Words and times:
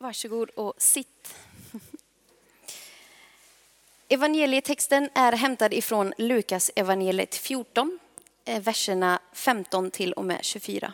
Varsågod 0.00 0.50
och 0.50 0.74
sitt. 0.78 1.34
Evangelietexten 4.08 5.10
är 5.14 5.32
hämtad 5.32 5.74
ifrån 5.74 6.14
Lukas 6.18 6.70
evangeliet 6.76 7.34
14, 7.34 7.98
eh, 8.44 8.62
verserna 8.62 9.20
15 9.32 9.90
till 9.90 10.12
och 10.12 10.24
med 10.24 10.44
24. 10.44 10.92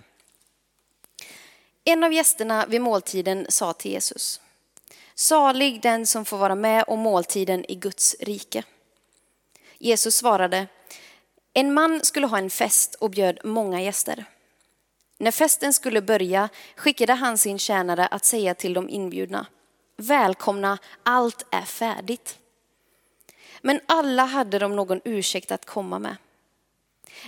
En 1.84 2.04
av 2.04 2.12
gästerna 2.12 2.66
vid 2.66 2.80
måltiden 2.80 3.46
sa 3.48 3.72
till 3.72 3.90
Jesus, 3.90 4.40
salig 5.14 5.82
den 5.82 6.06
som 6.06 6.24
får 6.24 6.38
vara 6.38 6.54
med 6.54 6.84
om 6.86 7.00
måltiden 7.00 7.64
i 7.70 7.74
Guds 7.74 8.16
rike. 8.20 8.64
Jesus 9.78 10.16
svarade, 10.16 10.66
en 11.52 11.74
man 11.74 12.04
skulle 12.04 12.26
ha 12.26 12.38
en 12.38 12.50
fest 12.50 12.94
och 12.94 13.10
bjöd 13.10 13.38
många 13.44 13.82
gäster. 13.82 14.24
När 15.18 15.30
festen 15.30 15.72
skulle 15.72 16.02
börja 16.02 16.48
skickade 16.76 17.12
han 17.12 17.38
sin 17.38 17.58
tjänare 17.58 18.06
att 18.06 18.24
säga 18.24 18.54
till 18.54 18.74
de 18.74 18.88
inbjudna, 18.88 19.46
välkomna, 19.96 20.78
allt 21.02 21.46
är 21.50 21.62
färdigt. 21.62 22.38
Men 23.60 23.80
alla 23.86 24.24
hade 24.24 24.58
de 24.58 24.76
någon 24.76 25.00
ursäkt 25.04 25.52
att 25.52 25.64
komma 25.64 25.98
med. 25.98 26.16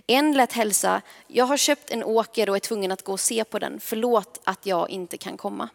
En 0.07 0.33
lät 0.33 0.53
hälsa, 0.53 1.03
jag 1.27 1.45
har 1.45 1.57
köpt 1.57 1.91
en 1.91 2.05
åker 2.05 2.51
och 2.51 2.57
är 2.57 2.61
tvungen 2.61 2.93
att 2.93 3.03
gå 3.03 3.13
och 3.13 3.21
se 3.21 3.45
på 3.45 3.59
den, 3.59 3.81
förlåt 3.81 4.41
att 4.45 4.67
jag 4.67 4.91
inte 4.91 5.17
kan 5.17 5.37
komma. 5.37 5.69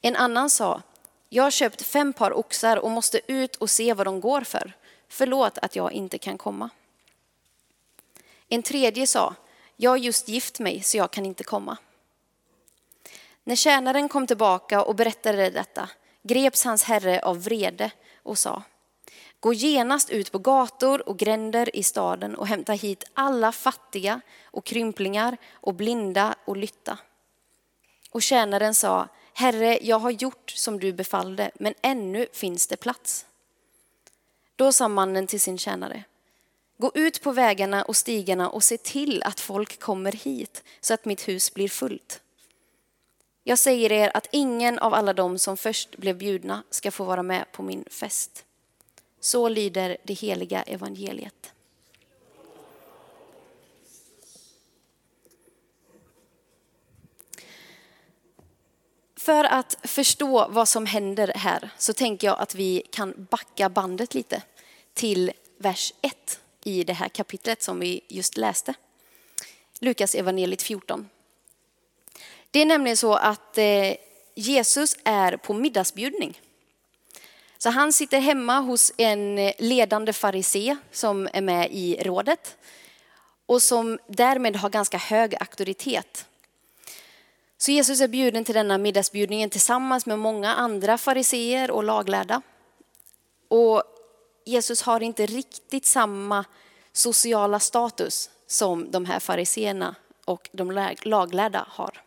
En 0.00 0.16
annan 0.16 0.50
sa, 0.50 0.82
jag 1.28 1.42
har 1.42 1.50
köpt 1.50 1.82
fem 1.82 2.12
par 2.12 2.38
oxar 2.38 2.76
och 2.76 2.90
måste 2.90 3.20
ut 3.32 3.56
och 3.56 3.70
se 3.70 3.94
vad 3.94 4.06
de 4.06 4.20
går 4.20 4.40
för, 4.40 4.72
förlåt 5.08 5.58
att 5.58 5.76
jag 5.76 5.92
inte 5.92 6.18
kan 6.18 6.38
komma. 6.38 6.70
En 8.48 8.62
tredje 8.62 9.06
sa, 9.06 9.34
jag 9.80 9.90
har 9.90 9.96
just 9.96 10.28
gift 10.28 10.58
mig 10.58 10.82
så 10.82 10.96
jag 10.96 11.10
kan 11.10 11.26
inte 11.26 11.44
komma. 11.44 11.76
När 13.44 13.56
tjänaren 13.56 14.08
kom 14.08 14.26
tillbaka 14.26 14.82
och 14.82 14.94
berättade 14.94 15.50
detta 15.50 15.88
greps 16.22 16.64
hans 16.64 16.82
herre 16.82 17.20
av 17.20 17.42
vrede 17.42 17.90
och 18.22 18.38
sa, 18.38 18.62
gå 19.40 19.52
genast 19.52 20.10
ut 20.10 20.32
på 20.32 20.38
gator 20.38 21.08
och 21.08 21.18
gränder 21.18 21.76
i 21.76 21.82
staden 21.82 22.36
och 22.36 22.46
hämta 22.46 22.72
hit 22.72 23.04
alla 23.14 23.52
fattiga 23.52 24.20
och 24.44 24.64
krymplingar 24.64 25.36
och 25.52 25.74
blinda 25.74 26.34
och 26.44 26.56
lytta. 26.56 26.98
Och 28.10 28.22
tjänaren 28.22 28.74
sa, 28.74 29.08
Herre, 29.32 29.78
jag 29.82 29.98
har 29.98 30.10
gjort 30.10 30.50
som 30.50 30.80
du 30.80 30.92
befallde, 30.92 31.50
men 31.54 31.74
ännu 31.82 32.26
finns 32.32 32.66
det 32.66 32.76
plats. 32.76 33.26
Då 34.56 34.72
sa 34.72 34.88
mannen 34.88 35.26
till 35.26 35.40
sin 35.40 35.58
tjänare, 35.58 36.04
Gå 36.80 36.92
ut 36.94 37.22
på 37.22 37.32
vägarna 37.32 37.82
och 37.82 37.96
stigarna 37.96 38.50
och 38.50 38.64
se 38.64 38.76
till 38.76 39.22
att 39.22 39.40
folk 39.40 39.80
kommer 39.80 40.12
hit 40.12 40.62
så 40.80 40.94
att 40.94 41.04
mitt 41.04 41.28
hus 41.28 41.54
blir 41.54 41.68
fullt. 41.68 42.20
Jag 43.44 43.58
säger 43.58 43.92
er 43.92 44.10
att 44.14 44.28
ingen 44.32 44.78
av 44.78 44.94
alla 44.94 45.12
dem 45.12 45.38
som 45.38 45.56
först 45.56 45.96
blev 45.96 46.18
bjudna 46.18 46.62
ska 46.70 46.90
få 46.90 47.04
vara 47.04 47.22
med 47.22 47.52
på 47.52 47.62
min 47.62 47.84
fest. 47.90 48.44
Så 49.20 49.48
lyder 49.48 49.96
det 50.04 50.12
heliga 50.12 50.62
evangeliet. 50.62 51.52
För 59.16 59.44
att 59.44 59.76
förstå 59.82 60.48
vad 60.48 60.68
som 60.68 60.86
händer 60.86 61.32
här 61.34 61.70
så 61.78 61.92
tänker 61.92 62.26
jag 62.26 62.38
att 62.40 62.54
vi 62.54 62.82
kan 62.90 63.26
backa 63.30 63.68
bandet 63.68 64.14
lite 64.14 64.42
till 64.94 65.32
vers 65.56 65.94
1 66.00 66.40
i 66.68 66.84
det 66.84 66.92
här 66.92 67.08
kapitlet 67.08 67.62
som 67.62 67.80
vi 67.80 68.00
just 68.08 68.36
läste. 68.36 68.74
Lukas 69.80 70.14
evangeliet 70.14 70.62
14. 70.62 71.08
Det 72.50 72.58
är 72.58 72.66
nämligen 72.66 72.96
så 72.96 73.14
att 73.14 73.58
eh, 73.58 73.94
Jesus 74.34 74.96
är 75.04 75.36
på 75.36 75.54
middagsbjudning. 75.54 76.40
Så 77.58 77.70
han 77.70 77.92
sitter 77.92 78.20
hemma 78.20 78.60
hos 78.60 78.92
en 78.96 79.38
eh, 79.38 79.52
ledande 79.58 80.12
farisé 80.12 80.76
som 80.92 81.28
är 81.32 81.40
med 81.40 81.68
i 81.70 81.96
rådet 82.02 82.56
och 83.46 83.62
som 83.62 83.98
därmed 84.06 84.56
har 84.56 84.70
ganska 84.70 84.98
hög 84.98 85.34
auktoritet. 85.40 86.26
Så 87.58 87.70
Jesus 87.70 88.00
är 88.00 88.08
bjuden 88.08 88.44
till 88.44 88.54
denna 88.54 88.78
middagsbjudningen 88.78 89.50
tillsammans 89.50 90.06
med 90.06 90.18
många 90.18 90.54
andra 90.54 90.98
fariseer 90.98 91.70
och 91.70 91.84
laglärda. 91.84 92.42
Och 93.48 93.82
Jesus 94.44 94.82
har 94.82 95.00
inte 95.02 95.26
riktigt 95.26 95.86
samma 95.86 96.44
sociala 96.98 97.60
status 97.60 98.30
som 98.46 98.90
de 98.90 99.04
här 99.04 99.20
fariseerna 99.20 99.94
och 100.24 100.48
de 100.52 100.92
laglärda 101.02 101.66
har. 101.70 102.02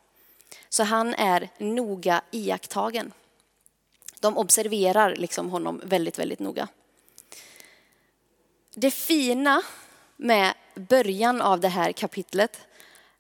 Så 0.70 0.84
han 0.84 1.14
är 1.14 1.50
noga 1.58 2.22
iakttagen. 2.32 3.14
De 4.20 4.38
observerar 4.38 5.16
liksom 5.16 5.50
honom 5.50 5.82
väldigt, 5.84 6.20
väldigt 6.20 6.40
noga. 6.40 6.68
Det 8.74 8.92
fina 8.92 9.62
med 10.18 10.54
början 10.76 11.42
av 11.42 11.60
det 11.60 11.68
här 11.68 11.92
kapitlet 11.92 12.60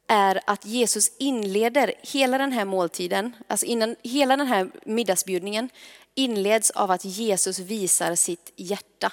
är 0.08 0.42
att 0.48 0.66
Jesus 0.66 1.12
inleder 1.18 1.94
hela 2.02 2.38
den 2.38 2.52
här 2.52 2.66
måltiden, 2.66 3.36
alltså 3.48 3.66
innan 3.66 3.96
hela 4.03 4.38
den 4.38 4.48
här 4.48 4.72
middagsbjudningen 4.86 5.70
inleds 6.16 6.72
av 6.72 6.92
att 6.92 7.06
Jesus 7.06 7.59
visar 7.59 8.16
sitt 8.16 8.52
hjärta. 8.56 9.12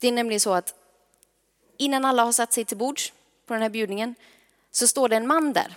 Det 0.00 0.08
är 0.08 0.12
nämligen 0.12 0.40
så 0.40 0.54
att 0.54 0.74
innan 1.78 2.04
alla 2.04 2.24
har 2.24 2.32
satt 2.32 2.52
sig 2.52 2.64
till 2.64 2.76
bords 2.76 3.12
på 3.46 3.54
den 3.54 3.62
här 3.62 3.70
bjudningen 3.70 4.14
så 4.70 4.86
står 4.86 5.08
det 5.08 5.16
en 5.16 5.26
man 5.26 5.52
där 5.52 5.76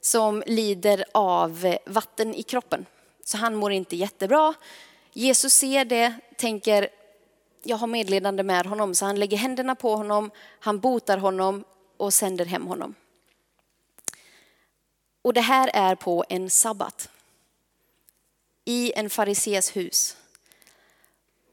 som 0.00 0.42
lider 0.46 1.04
av 1.12 1.76
vatten 1.86 2.34
i 2.34 2.42
kroppen. 2.42 2.86
Så 3.24 3.36
han 3.36 3.54
mår 3.54 3.72
inte 3.72 3.96
jättebra. 3.96 4.54
Jesus 5.12 5.54
ser 5.54 5.84
det, 5.84 6.14
tänker 6.36 6.88
jag 7.62 7.76
har 7.76 7.86
medledande 7.86 8.42
med 8.42 8.66
honom, 8.66 8.94
så 8.94 9.04
han 9.04 9.18
lägger 9.18 9.36
händerna 9.36 9.74
på 9.74 9.96
honom, 9.96 10.30
han 10.60 10.80
botar 10.80 11.18
honom 11.18 11.64
och 11.96 12.14
sänder 12.14 12.44
hem 12.44 12.66
honom. 12.66 12.94
Och 15.22 15.32
det 15.32 15.40
här 15.40 15.70
är 15.74 15.94
på 15.94 16.24
en 16.28 16.50
sabbat 16.50 17.08
i 18.64 18.92
en 18.92 19.10
farises 19.10 19.76
hus. 19.76 20.16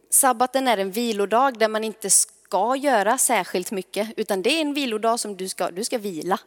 Sabbaten 0.09 0.68
är 0.68 0.78
en 0.78 0.92
vilodag 0.92 1.58
där 1.58 1.68
man 1.68 1.84
inte 1.84 2.09
ska 2.51 2.75
göra 2.75 3.17
särskilt 3.17 3.72
mycket, 3.72 4.09
utan 4.17 4.41
det 4.41 4.50
är 4.50 4.62
en 4.62 4.73
vilodag 4.73 5.19
som 5.19 5.38
du 5.38 5.50
ska, 5.50 5.72
du 5.72 5.84
ska 5.84 5.97
vila. 5.97 6.39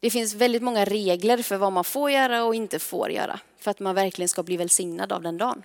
Det 0.00 0.10
finns 0.10 0.34
väldigt 0.34 0.62
många 0.62 0.84
regler 0.84 1.42
för 1.42 1.56
vad 1.56 1.72
man 1.72 1.84
får 1.84 2.10
göra 2.10 2.44
och 2.44 2.54
inte 2.54 2.78
får 2.78 3.10
göra, 3.10 3.40
för 3.58 3.70
att 3.70 3.80
man 3.80 3.94
verkligen 3.94 4.28
ska 4.28 4.42
bli 4.42 4.56
välsignad 4.56 5.12
av 5.12 5.22
den 5.22 5.38
dagen. 5.38 5.62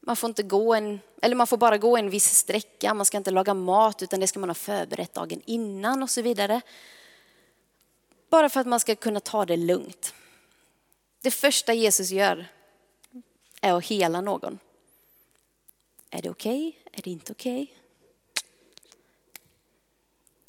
Man 0.00 0.16
får, 0.16 0.28
inte 0.28 0.42
gå 0.42 0.74
en, 0.74 1.00
eller 1.22 1.36
man 1.36 1.46
får 1.46 1.56
bara 1.56 1.78
gå 1.78 1.96
en 1.96 2.10
viss 2.10 2.34
sträcka, 2.36 2.94
man 2.94 3.06
ska 3.06 3.16
inte 3.16 3.30
laga 3.30 3.54
mat 3.54 4.02
utan 4.02 4.20
det 4.20 4.26
ska 4.26 4.40
man 4.40 4.48
ha 4.48 4.54
förberett 4.54 5.14
dagen 5.14 5.40
innan 5.44 6.02
och 6.02 6.10
så 6.10 6.22
vidare. 6.22 6.60
Bara 8.30 8.48
för 8.48 8.60
att 8.60 8.66
man 8.66 8.80
ska 8.80 8.94
kunna 8.94 9.20
ta 9.20 9.44
det 9.44 9.56
lugnt. 9.56 10.14
Det 11.22 11.30
första 11.30 11.74
Jesus 11.74 12.10
gör 12.10 12.46
är 13.60 13.72
att 13.72 13.84
hela 13.84 14.20
någon. 14.20 14.58
Är 16.10 16.22
det 16.22 16.30
okej? 16.30 16.68
Okay? 16.68 16.98
Är 16.98 17.02
det 17.02 17.10
inte 17.10 17.32
okej? 17.32 17.62
Okay? 17.62 17.83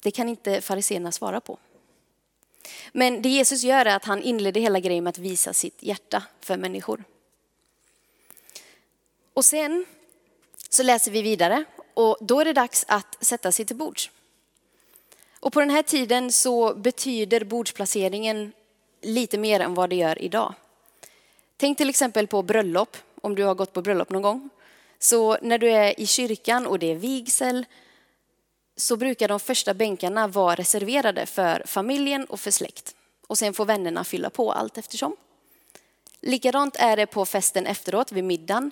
Det 0.06 0.10
kan 0.10 0.28
inte 0.28 0.60
fariséerna 0.60 1.12
svara 1.12 1.40
på. 1.40 1.58
Men 2.92 3.22
det 3.22 3.28
Jesus 3.28 3.62
gör 3.62 3.86
är 3.86 3.96
att 3.96 4.04
han 4.04 4.22
inleder 4.22 4.60
hela 4.60 4.80
grejen 4.80 5.04
med 5.04 5.10
att 5.10 5.18
visa 5.18 5.52
sitt 5.52 5.82
hjärta 5.82 6.22
för 6.40 6.56
människor. 6.56 7.04
Och 9.32 9.44
sen 9.44 9.86
så 10.68 10.82
läser 10.82 11.10
vi 11.10 11.22
vidare 11.22 11.64
och 11.94 12.16
då 12.20 12.40
är 12.40 12.44
det 12.44 12.52
dags 12.52 12.84
att 12.88 13.24
sätta 13.24 13.52
sig 13.52 13.64
till 13.64 13.76
bords. 13.76 14.10
Och 15.40 15.52
på 15.52 15.60
den 15.60 15.70
här 15.70 15.82
tiden 15.82 16.32
så 16.32 16.74
betyder 16.74 17.44
bordsplaceringen 17.44 18.52
lite 19.02 19.38
mer 19.38 19.60
än 19.60 19.74
vad 19.74 19.90
det 19.90 19.96
gör 19.96 20.22
idag. 20.22 20.54
Tänk 21.56 21.78
till 21.78 21.88
exempel 21.88 22.26
på 22.26 22.42
bröllop, 22.42 22.96
om 23.20 23.34
du 23.34 23.42
har 23.42 23.54
gått 23.54 23.72
på 23.72 23.82
bröllop 23.82 24.10
någon 24.10 24.22
gång. 24.22 24.50
Så 24.98 25.38
när 25.42 25.58
du 25.58 25.70
är 25.70 26.00
i 26.00 26.06
kyrkan 26.06 26.66
och 26.66 26.78
det 26.78 26.90
är 26.90 26.94
vigsel 26.94 27.66
så 28.76 28.96
brukar 28.96 29.28
de 29.28 29.40
första 29.40 29.74
bänkarna 29.74 30.28
vara 30.28 30.54
reserverade 30.54 31.26
för 31.26 31.62
familjen 31.66 32.24
och 32.24 32.40
för 32.40 32.50
släkt. 32.50 32.94
Och 33.26 33.38
sen 33.38 33.54
får 33.54 33.64
vännerna 33.64 34.04
fylla 34.04 34.30
på 34.30 34.52
allt 34.52 34.78
eftersom. 34.78 35.16
Likadant 36.20 36.76
är 36.76 36.96
det 36.96 37.06
på 37.06 37.26
festen 37.26 37.66
efteråt, 37.66 38.12
vid 38.12 38.24
middagen. 38.24 38.70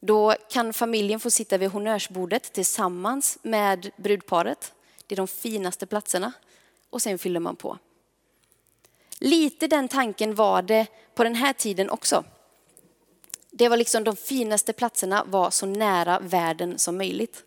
Då 0.00 0.34
kan 0.50 0.72
familjen 0.72 1.20
få 1.20 1.30
sitta 1.30 1.58
vid 1.58 1.70
honnörsbordet 1.70 2.52
tillsammans 2.52 3.38
med 3.42 3.90
brudparet. 3.96 4.72
Det 5.06 5.14
är 5.14 5.16
de 5.16 5.28
finaste 5.28 5.86
platserna. 5.86 6.32
Och 6.90 7.02
sen 7.02 7.18
fyller 7.18 7.40
man 7.40 7.56
på. 7.56 7.78
Lite 9.18 9.66
den 9.66 9.88
tanken 9.88 10.34
var 10.34 10.62
det 10.62 10.86
på 11.14 11.24
den 11.24 11.34
här 11.34 11.52
tiden 11.52 11.90
också. 11.90 12.24
Det 13.50 13.68
var 13.68 13.76
liksom 13.76 14.04
de 14.04 14.16
finaste 14.16 14.72
platserna 14.72 15.24
var 15.24 15.50
så 15.50 15.66
nära 15.66 16.18
världen 16.20 16.78
som 16.78 16.96
möjligt. 16.96 17.44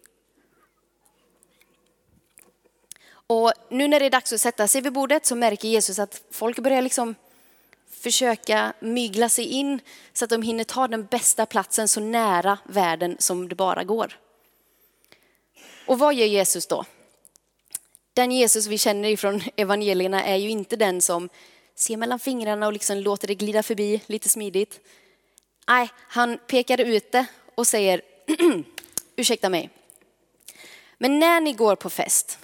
Och 3.31 3.54
nu 3.69 3.88
när 3.88 4.00
det 4.00 4.06
är 4.06 4.10
dags 4.10 4.33
att 4.33 4.42
sätta 4.42 4.68
sig 4.68 4.81
vid 4.81 4.94
bordet 4.94 5.25
så 5.25 5.36
märker 5.36 5.68
Jesus 5.68 6.00
att 6.00 6.22
folk 6.31 6.60
börjar 6.60 6.81
liksom 6.81 7.16
försöka 7.89 8.74
mygla 8.80 9.30
sig 9.30 9.45
in 9.45 9.80
så 10.13 10.25
att 10.25 10.30
de 10.30 10.42
hinner 10.42 10.63
ta 10.63 10.88
den 10.88 11.06
bästa 11.06 11.45
platsen 11.45 11.88
så 11.88 12.00
nära 12.00 12.57
världen 12.63 13.16
som 13.19 13.50
det 13.50 13.56
bara 13.56 13.83
går. 13.83 14.19
Och 15.86 16.00
vad 16.00 16.13
gör 16.13 16.25
Jesus 16.25 16.68
då? 16.68 16.86
Den 18.13 18.31
Jesus 18.31 18.68
vi 18.68 18.78
känner 18.78 19.10
ifrån 19.10 19.42
evangelierna 19.56 20.24
är 20.24 20.36
ju 20.36 20.50
inte 20.50 20.75
den 20.75 21.01
som 21.01 21.30
ser 21.75 21.98
mellan 21.98 22.19
fingrarna 22.19 22.68
och 22.68 22.74
liksom 22.74 22.98
låter 22.98 23.27
det 23.27 23.36
glida 23.36 23.63
förbi 23.63 24.01
lite 24.06 24.30
smidigt. 24.30 24.80
Nej, 25.68 25.89
han 25.98 26.38
pekar 26.48 26.81
ut 26.81 27.12
det 27.12 27.25
och 27.56 27.68
säger, 27.68 28.01
ursäkta 29.16 29.50
mig, 29.50 29.69
men 30.98 31.19
när 31.19 31.42
ni 31.42 31.54
går 31.54 31.75
på 31.75 31.89
fest, 31.89 32.38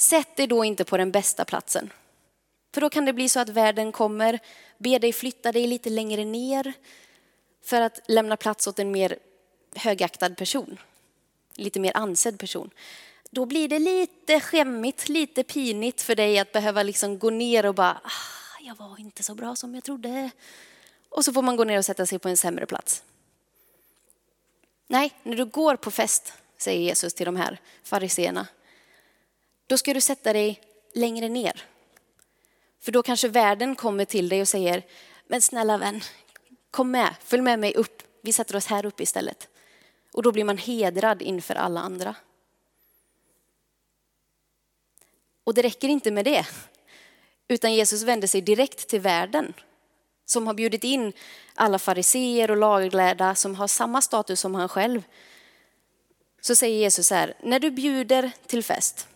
sätt 0.00 0.40
er 0.40 0.46
då 0.46 0.64
inte 0.64 0.84
på 0.84 0.96
den 0.96 1.10
bästa 1.10 1.44
platsen. 1.44 1.92
För 2.74 2.80
då 2.80 2.90
kan 2.90 3.04
det 3.04 3.12
bli 3.12 3.28
så 3.28 3.40
att 3.40 3.48
världen 3.48 3.92
kommer, 3.92 4.38
ber 4.78 4.98
dig 4.98 5.12
flytta 5.12 5.52
dig 5.52 5.66
lite 5.66 5.90
längre 5.90 6.24
ner 6.24 6.72
för 7.64 7.80
att 7.80 8.00
lämna 8.08 8.36
plats 8.36 8.66
åt 8.66 8.78
en 8.78 8.90
mer 8.90 9.18
högaktad 9.74 10.30
person, 10.36 10.78
lite 11.54 11.80
mer 11.80 11.96
ansedd 11.96 12.38
person. 12.38 12.70
Då 13.30 13.46
blir 13.46 13.68
det 13.68 13.78
lite 13.78 14.40
skämmigt, 14.40 15.08
lite 15.08 15.42
pinigt 15.42 16.02
för 16.02 16.14
dig 16.14 16.38
att 16.38 16.52
behöva 16.52 16.82
liksom 16.82 17.18
gå 17.18 17.30
ner 17.30 17.66
och 17.66 17.74
bara, 17.74 18.00
ah, 18.04 18.60
jag 18.60 18.76
var 18.76 19.00
inte 19.00 19.22
så 19.22 19.34
bra 19.34 19.56
som 19.56 19.74
jag 19.74 19.84
trodde. 19.84 20.30
Och 21.08 21.24
så 21.24 21.32
får 21.32 21.42
man 21.42 21.56
gå 21.56 21.64
ner 21.64 21.78
och 21.78 21.84
sätta 21.84 22.06
sig 22.06 22.18
på 22.18 22.28
en 22.28 22.36
sämre 22.36 22.66
plats. 22.66 23.02
Nej, 24.86 25.12
när 25.22 25.36
du 25.36 25.44
går 25.44 25.76
på 25.76 25.90
fest, 25.90 26.32
säger 26.56 26.80
Jesus 26.80 27.14
till 27.14 27.26
de 27.26 27.36
här 27.36 27.60
fariseerna, 27.82 28.46
då 29.68 29.78
ska 29.78 29.94
du 29.94 30.00
sätta 30.00 30.32
dig 30.32 30.60
längre 30.94 31.28
ner. 31.28 31.64
För 32.80 32.92
då 32.92 33.02
kanske 33.02 33.28
världen 33.28 33.76
kommer 33.76 34.04
till 34.04 34.28
dig 34.28 34.40
och 34.40 34.48
säger, 34.48 34.82
men 35.26 35.42
snälla 35.42 35.78
vän, 35.78 36.00
kom 36.70 36.90
med, 36.90 37.14
följ 37.24 37.42
med 37.42 37.58
mig 37.58 37.74
upp, 37.74 38.02
vi 38.22 38.32
sätter 38.32 38.56
oss 38.56 38.66
här 38.66 38.86
uppe 38.86 39.02
istället. 39.02 39.48
Och 40.12 40.22
då 40.22 40.32
blir 40.32 40.44
man 40.44 40.58
hedrad 40.58 41.22
inför 41.22 41.54
alla 41.54 41.80
andra. 41.80 42.14
Och 45.44 45.54
det 45.54 45.62
räcker 45.62 45.88
inte 45.88 46.10
med 46.10 46.24
det, 46.24 46.46
utan 47.48 47.74
Jesus 47.74 48.02
vänder 48.02 48.28
sig 48.28 48.40
direkt 48.40 48.88
till 48.88 49.00
världen 49.00 49.54
som 50.24 50.46
har 50.46 50.54
bjudit 50.54 50.84
in 50.84 51.12
alla 51.54 51.78
fariseer 51.78 52.50
och 52.50 52.56
laglärda 52.56 53.34
som 53.34 53.54
har 53.54 53.66
samma 53.66 54.02
status 54.02 54.40
som 54.40 54.54
han 54.54 54.68
själv. 54.68 55.02
Så 56.40 56.56
säger 56.56 56.78
Jesus 56.78 57.10
här, 57.10 57.34
när 57.42 57.60
du 57.60 57.70
bjuder 57.70 58.30
till 58.46 58.64
fest, 58.64 59.08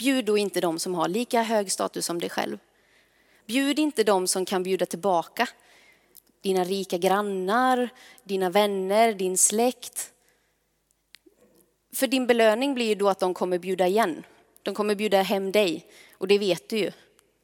bjud 0.00 0.24
då 0.24 0.38
inte 0.38 0.60
de 0.60 0.78
som 0.78 0.94
har 0.94 1.08
lika 1.08 1.42
hög 1.42 1.72
status 1.72 2.06
som 2.06 2.20
dig 2.20 2.30
själv. 2.30 2.58
Bjud 3.46 3.78
inte 3.78 4.04
de 4.04 4.26
som 4.26 4.44
kan 4.44 4.62
bjuda 4.62 4.86
tillbaka. 4.86 5.48
Dina 6.40 6.64
rika 6.64 6.98
grannar, 6.98 7.88
dina 8.24 8.50
vänner, 8.50 9.12
din 9.12 9.38
släkt. 9.38 10.12
För 11.92 12.06
din 12.06 12.26
belöning 12.26 12.74
blir 12.74 12.86
ju 12.86 12.94
då 12.94 13.08
att 13.08 13.18
de 13.18 13.34
kommer 13.34 13.58
bjuda 13.58 13.86
igen. 13.86 14.24
De 14.62 14.74
kommer 14.74 14.94
bjuda 14.94 15.22
hem 15.22 15.52
dig 15.52 15.86
och 16.18 16.28
det 16.28 16.38
vet 16.38 16.68
du 16.68 16.78
ju. 16.78 16.92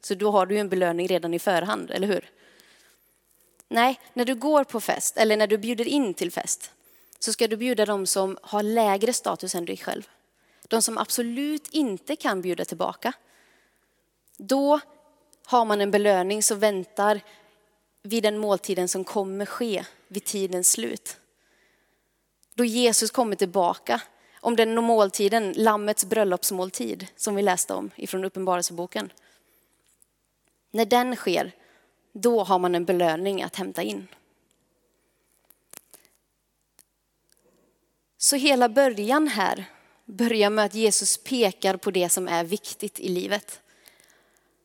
Så 0.01 0.15
då 0.15 0.31
har 0.31 0.45
du 0.45 0.57
en 0.57 0.69
belöning 0.69 1.07
redan 1.07 1.33
i 1.33 1.39
förhand, 1.39 1.91
eller 1.91 2.07
hur? 2.07 2.29
Nej, 3.67 3.99
när 4.13 4.25
du 4.25 4.35
går 4.35 4.63
på 4.63 4.79
fest 4.79 5.17
eller 5.17 5.37
när 5.37 5.47
du 5.47 5.57
bjuder 5.57 5.87
in 5.87 6.13
till 6.13 6.31
fest 6.31 6.71
så 7.19 7.33
ska 7.33 7.47
du 7.47 7.57
bjuda 7.57 7.85
de 7.85 8.07
som 8.07 8.37
har 8.41 8.63
lägre 8.63 9.13
status 9.13 9.55
än 9.55 9.65
dig 9.65 9.77
själv. 9.77 10.09
De 10.67 10.81
som 10.81 10.97
absolut 10.97 11.67
inte 11.67 12.15
kan 12.15 12.41
bjuda 12.41 12.65
tillbaka. 12.65 13.13
Då 14.37 14.79
har 15.45 15.65
man 15.65 15.81
en 15.81 15.91
belöning 15.91 16.43
som 16.43 16.59
väntar 16.59 17.21
vid 18.03 18.23
den 18.23 18.37
måltiden 18.37 18.87
som 18.87 19.03
kommer 19.03 19.45
ske 19.45 19.85
vid 20.07 20.23
tidens 20.23 20.71
slut. 20.71 21.17
Då 22.53 22.65
Jesus 22.65 23.11
kommer 23.11 23.35
tillbaka 23.35 24.01
om 24.39 24.55
den 24.55 24.83
måltiden, 24.83 25.53
Lammets 25.57 26.05
bröllopsmåltid, 26.05 27.07
som 27.15 27.35
vi 27.35 27.41
läste 27.41 27.73
om 27.73 27.91
ifrån 27.95 28.25
Uppenbarelseboken. 28.25 29.13
När 30.71 30.85
den 30.85 31.15
sker, 31.15 31.51
då 32.13 32.43
har 32.43 32.59
man 32.59 32.75
en 32.75 32.85
belöning 32.85 33.43
att 33.43 33.55
hämta 33.55 33.83
in. 33.83 34.07
Så 38.17 38.35
hela 38.35 38.69
början 38.69 39.27
här 39.27 39.65
börjar 40.07 40.49
med 40.49 40.65
att 40.65 40.75
Jesus 40.75 41.17
pekar 41.17 41.77
på 41.77 41.91
det 41.91 42.09
som 42.09 42.27
är 42.27 42.43
viktigt 42.43 42.99
i 42.99 43.09
livet. 43.09 43.61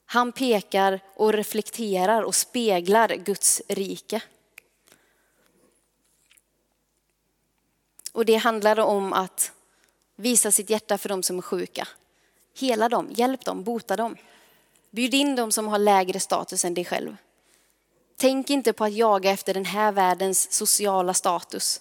Han 0.06 0.32
pekar 0.32 1.00
och 1.14 1.32
reflekterar 1.32 2.22
och 2.22 2.34
speglar 2.34 3.08
Guds 3.08 3.62
rike. 3.68 4.22
Och 8.12 8.24
det 8.24 8.36
handlar 8.36 8.80
om 8.80 9.12
att 9.12 9.52
visa 10.16 10.50
sitt 10.50 10.70
hjärta 10.70 10.98
för 10.98 11.08
de 11.08 11.22
som 11.22 11.38
är 11.38 11.42
sjuka. 11.42 11.88
Hela 12.58 12.88
dem, 12.88 13.08
hjälp 13.10 13.44
dem, 13.44 13.64
bota 13.64 13.96
dem. 13.96 14.16
Bjud 14.90 15.14
in 15.14 15.36
dem 15.36 15.52
som 15.52 15.68
har 15.68 15.78
lägre 15.78 16.20
status 16.20 16.64
än 16.64 16.74
dig 16.74 16.84
själv. 16.84 17.16
Tänk 18.16 18.50
inte 18.50 18.72
på 18.72 18.84
att 18.84 18.92
jaga 18.92 19.30
efter 19.30 19.54
den 19.54 19.64
här 19.64 19.92
världens 19.92 20.52
sociala 20.52 21.14
status 21.14 21.80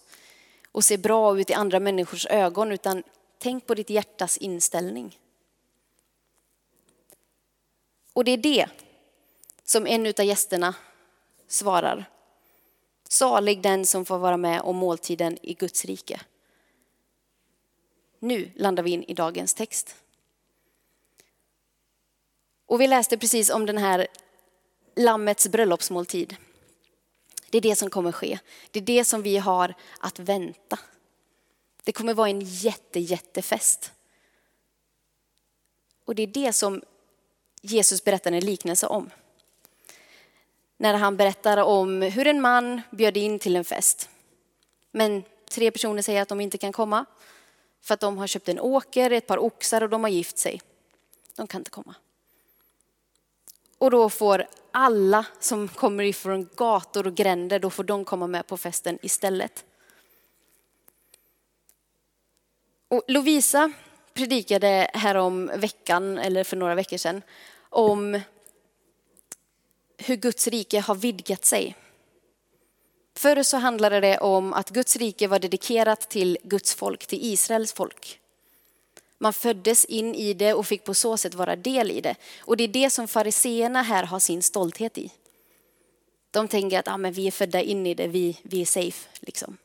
och 0.72 0.86
se 0.86 0.98
bra 0.98 1.40
ut 1.40 1.50
i 1.50 1.54
andra 1.54 1.80
människors 1.80 2.26
ögon, 2.26 2.72
utan 2.72 3.04
tänk 3.42 3.66
på 3.66 3.74
ditt 3.74 3.90
hjärtas 3.90 4.38
inställning. 4.38 5.20
Och 8.14 8.24
det 8.24 8.32
är 8.32 8.38
det 8.38 8.70
som 9.64 9.88
en 9.88 10.08
av 10.08 10.26
gästerna 10.26 10.76
svarar. 11.48 12.06
Salig 13.10 13.62
den 13.62 13.86
som 13.86 14.06
får 14.06 14.18
vara 14.18 14.38
med 14.38 14.62
om 14.62 14.76
måltiden 14.76 15.38
i 15.42 15.54
Guds 15.54 15.86
rike. 15.86 16.22
Nu 18.20 18.52
landar 18.56 18.84
vi 18.84 18.92
in 18.92 19.04
i 19.04 19.14
dagens 19.14 19.54
text. 19.54 19.96
Och 22.66 22.82
vi 22.82 22.88
läste 22.88 23.18
precis 23.18 23.50
om 23.50 23.66
den 23.66 23.78
här 23.78 24.08
Lammets 24.96 25.48
bröllopsmåltid. 25.48 26.36
Det 27.50 27.58
är 27.58 27.62
det 27.62 27.76
som 27.76 27.90
kommer 27.90 28.12
ske. 28.12 28.40
Det 28.72 28.80
är 28.80 28.84
det 28.84 29.06
som 29.06 29.22
vi 29.22 29.38
har 29.38 29.74
att 30.00 30.20
vänta. 30.20 30.80
Det 31.84 31.92
kommer 31.92 32.14
vara 32.14 32.30
en 32.30 32.42
jätte, 32.42 33.00
jättefest. 33.00 33.92
Och 36.06 36.16
det 36.16 36.24
är 36.24 36.28
det 36.28 36.54
som 36.54 36.82
Jesus 37.62 38.04
berättar 38.04 38.32
en 38.32 38.46
liknelse 38.46 38.88
om. 38.88 39.10
När 40.78 40.94
han 40.94 41.18
berättar 41.18 41.58
om 41.58 42.02
hur 42.02 42.28
en 42.28 42.42
man 42.42 42.82
bjöd 42.92 43.18
in 43.18 43.40
till 43.40 43.56
en 43.56 43.66
fest. 43.66 44.10
Men 44.92 45.24
tre 45.50 45.72
personer 45.72 46.02
säger 46.02 46.22
att 46.22 46.30
de 46.30 46.42
inte 46.42 46.58
kan 46.58 46.72
komma 46.72 47.06
för 47.82 47.94
att 47.94 48.00
de 48.00 48.18
har 48.18 48.28
köpt 48.28 48.50
en 48.50 48.60
åker, 48.60 49.12
ett 49.12 49.28
par 49.28 49.38
oxar 49.38 49.82
och 49.82 49.90
de 49.90 50.04
har 50.04 50.10
gift 50.10 50.38
sig. 50.38 50.62
De 51.36 51.48
kan 51.48 51.62
inte 51.62 51.72
komma. 51.72 51.96
Och 53.78 53.92
då 53.92 54.10
får 54.10 54.48
alla 54.72 55.26
som 55.40 55.68
kommer 55.68 56.04
ifrån 56.04 56.50
gator 56.56 57.08
och 57.08 57.16
gränder, 57.16 57.60
då 57.60 57.70
får 57.70 57.84
de 57.84 58.06
komma 58.06 58.28
med 58.28 58.48
på 58.48 58.58
festen 58.58 59.00
istället. 59.02 59.66
Och 62.92 63.04
Lovisa 63.08 63.72
predikade 64.14 64.92
här 64.94 65.16
om 65.16 65.52
veckan, 65.56 66.18
eller 66.18 66.44
för 66.44 66.58
några 66.58 66.76
veckor 66.76 66.98
sedan, 66.98 67.22
om 67.70 68.22
hur 69.98 70.16
Guds 70.16 70.48
rike 70.48 70.80
har 70.80 70.96
vidgat 70.96 71.46
sig. 71.46 71.76
Förr 73.16 73.44
så 73.44 73.58
handlade 73.58 74.00
det 74.00 74.18
om 74.18 74.54
att 74.54 74.70
Guds 74.70 74.96
rike 74.96 75.28
var 75.28 75.40
dedikerat 75.40 76.10
till 76.10 76.38
Guds 76.44 76.76
folk, 76.76 77.08
till 77.08 77.20
Israels 77.22 77.74
folk. 77.74 78.20
Man 79.18 79.34
föddes 79.34 79.86
in 79.86 80.16
i 80.16 80.34
det 80.34 80.54
och 80.54 80.68
fick 80.68 80.84
på 80.84 80.94
så 80.94 81.18
sätt 81.18 81.34
vara 81.34 81.56
del 81.56 81.92
i 81.92 82.02
det. 82.02 82.16
Och 82.40 82.58
det 82.58 82.64
är 82.64 82.68
det 82.68 82.90
som 82.90 83.08
fariseerna 83.08 83.82
här 83.82 84.04
har 84.04 84.20
sin 84.20 84.44
stolthet 84.44 84.98
i. 84.98 85.12
De 86.32 86.48
tänker 86.48 86.80
att 86.80 86.88
ah, 86.88 86.98
men 86.98 87.14
vi 87.14 87.28
är 87.28 87.32
födda 87.32 87.62
in 87.62 87.88
i 87.88 87.94
det, 87.94 88.08
vi, 88.08 88.38
vi 88.44 88.62
är 88.62 88.66
safe. 88.66 89.10
Liksom. 89.20 89.58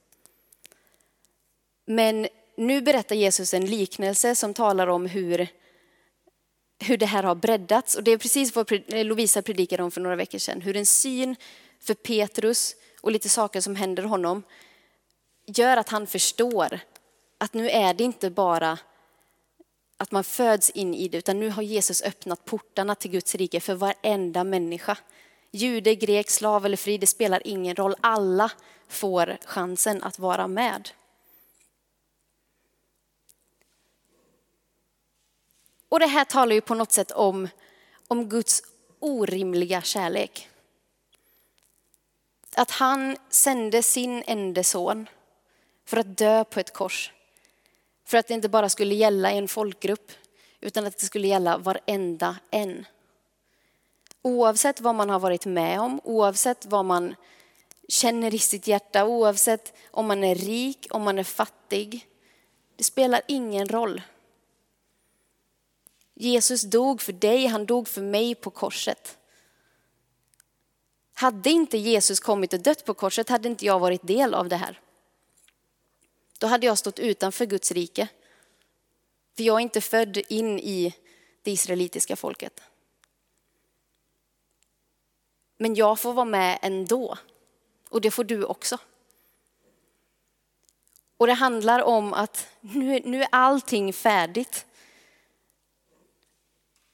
Men 1.85 2.29
nu 2.57 2.81
berättar 2.81 3.17
Jesus 3.17 3.55
en 3.55 3.67
liknelse 3.67 4.35
som 4.35 4.55
talar 4.55 4.87
om 4.87 5.07
hur, 5.07 5.49
hur 6.85 6.97
det 6.97 7.07
här 7.07 7.23
har 7.23 7.35
breddats. 7.35 7.95
Och 7.95 8.03
det 8.05 8.11
är 8.11 8.19
precis 8.19 8.55
vad 8.55 8.73
eh, 8.73 9.05
Lovisa 9.05 9.43
predikade 9.43 9.83
om 9.83 9.91
för 9.91 10.01
några 10.01 10.17
veckor 10.17 10.39
sedan. 10.39 10.61
Hur 10.61 10.77
en 10.77 10.87
syn 10.87 11.37
för 11.81 11.95
Petrus 11.95 12.77
och 13.01 13.13
lite 13.13 13.29
saker 13.29 13.61
som 13.61 13.77
händer 13.77 14.03
honom 14.03 14.43
gör 15.47 15.77
att 15.77 15.89
han 15.89 16.07
förstår 16.07 16.81
att 17.39 17.55
nu 17.55 17.71
är 17.71 17.95
det 17.95 18.05
inte 18.05 18.31
bara 18.31 18.79
att 19.97 20.11
man 20.11 20.25
föds 20.25 20.71
in 20.71 20.95
i 20.95 21.09
det, 21.09 21.19
utan 21.19 21.41
nu 21.41 21.51
har 21.51 21.63
Jesus 21.63 22.03
öppnat 22.03 22.45
portarna 22.45 22.95
till 22.95 23.11
Guds 23.11 23.35
rike 23.35 23.61
för 23.61 23.75
varenda 23.75 24.45
människa. 24.45 24.99
Jude, 25.51 25.95
grek, 25.95 26.31
slav 26.31 26.67
eller 26.67 26.77
fri, 26.77 26.99
det 26.99 27.07
spelar 27.07 27.43
ingen 27.45 27.77
roll. 27.77 27.95
Alla 28.01 28.51
får 28.89 29.37
chansen 29.45 30.03
att 30.03 30.19
vara 30.19 30.49
med. 30.49 30.91
Och 35.97 36.01
det 36.01 36.07
här 36.07 36.25
talar 36.25 36.55
ju 36.55 36.61
på 36.61 36.75
något 36.75 36.93
sätt 36.93 37.11
om, 37.11 37.49
om 38.09 38.29
Guds 38.29 38.63
orimliga 39.01 39.83
kärlek. 39.83 40.49
Att 42.55 42.71
han 42.71 43.17
sände 43.31 43.83
sin 43.83 44.23
enda 44.27 44.65
son 44.65 45.09
för 45.85 45.97
att 45.97 46.19
dö 46.19 46.45
på 46.45 46.61
ett 46.61 46.73
kors. 46.73 47.13
För 48.05 48.19
att 48.19 48.29
det 48.29 48.35
inte 48.35 48.49
bara 48.49 48.69
skulle 48.69 48.95
gälla 48.95 49.31
en 49.31 49.49
folkgrupp, 49.49 50.13
utan 50.61 50.87
att 50.87 50.99
det 50.99 51.07
skulle 51.07 51.29
gälla 51.29 51.59
varenda 51.59 52.37
en. 52.51 52.87
Oavsett 54.23 54.81
vad 54.81 54.95
man 54.95 55.11
har 55.11 55.19
varit 55.19 55.47
med 55.47 55.81
om, 55.81 56.01
oavsett 56.05 56.67
vad 56.67 56.85
man 56.85 57.15
känner 57.89 58.35
i 58.35 58.39
sitt 58.39 58.67
hjärta, 58.67 59.05
oavsett 59.05 59.75
om 59.91 60.07
man 60.07 60.25
är 60.25 60.35
rik, 60.35 60.87
om 60.91 61.03
man 61.03 61.19
är 61.19 61.25
fattig. 61.25 62.07
Det 62.77 62.85
spelar 62.85 63.21
ingen 63.29 63.69
roll. 63.69 64.03
Jesus 66.19 66.63
dog 66.63 67.03
för 67.03 67.13
dig, 67.13 67.47
han 67.47 67.67
dog 67.67 67.89
för 67.89 68.03
mig 68.03 68.35
på 68.35 68.51
korset. 68.51 69.19
Hade 71.15 71.51
inte 71.51 71.79
Jesus 71.79 72.21
kommit 72.21 72.53
och 72.53 72.61
dött 72.61 72.85
på 72.85 72.95
korset 72.95 73.29
hade 73.29 73.49
inte 73.49 73.67
jag 73.67 73.79
varit 73.79 74.07
del 74.07 74.35
av 74.35 74.49
det 74.49 74.57
här. 74.57 74.81
Då 76.39 76.47
hade 76.47 76.67
jag 76.67 76.79
stått 76.79 76.99
utanför 76.99 77.47
Guds 77.47 77.73
rike. 77.73 78.09
För 79.37 79.43
jag 79.43 79.57
är 79.57 79.61
inte 79.61 79.81
född 79.81 80.17
in 80.17 80.59
i 80.59 80.95
det 81.43 81.51
israelitiska 81.51 82.17
folket. 82.17 82.61
Men 85.57 85.75
jag 85.75 86.01
får 86.01 86.13
vara 86.13 86.25
med 86.25 86.59
ändå. 86.63 87.19
Och 87.89 88.01
det 88.01 88.11
får 88.11 88.25
du 88.25 88.45
också. 88.45 88.79
Och 91.17 91.27
det 91.27 91.33
handlar 91.33 91.83
om 91.83 92.13
att 92.13 92.47
nu, 92.61 93.01
nu 93.05 93.23
är 93.23 93.29
allting 93.33 93.93
färdigt. 93.93 94.67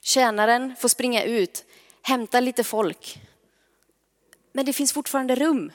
Tjänaren 0.05 0.77
får 0.77 0.89
springa 0.89 1.23
ut, 1.23 1.65
hämta 2.03 2.41
lite 2.41 2.65
folk. 2.65 3.21
Men 4.53 4.67
det 4.67 4.73
finns 4.73 4.93
fortfarande 4.93 5.35
rum. 5.35 5.73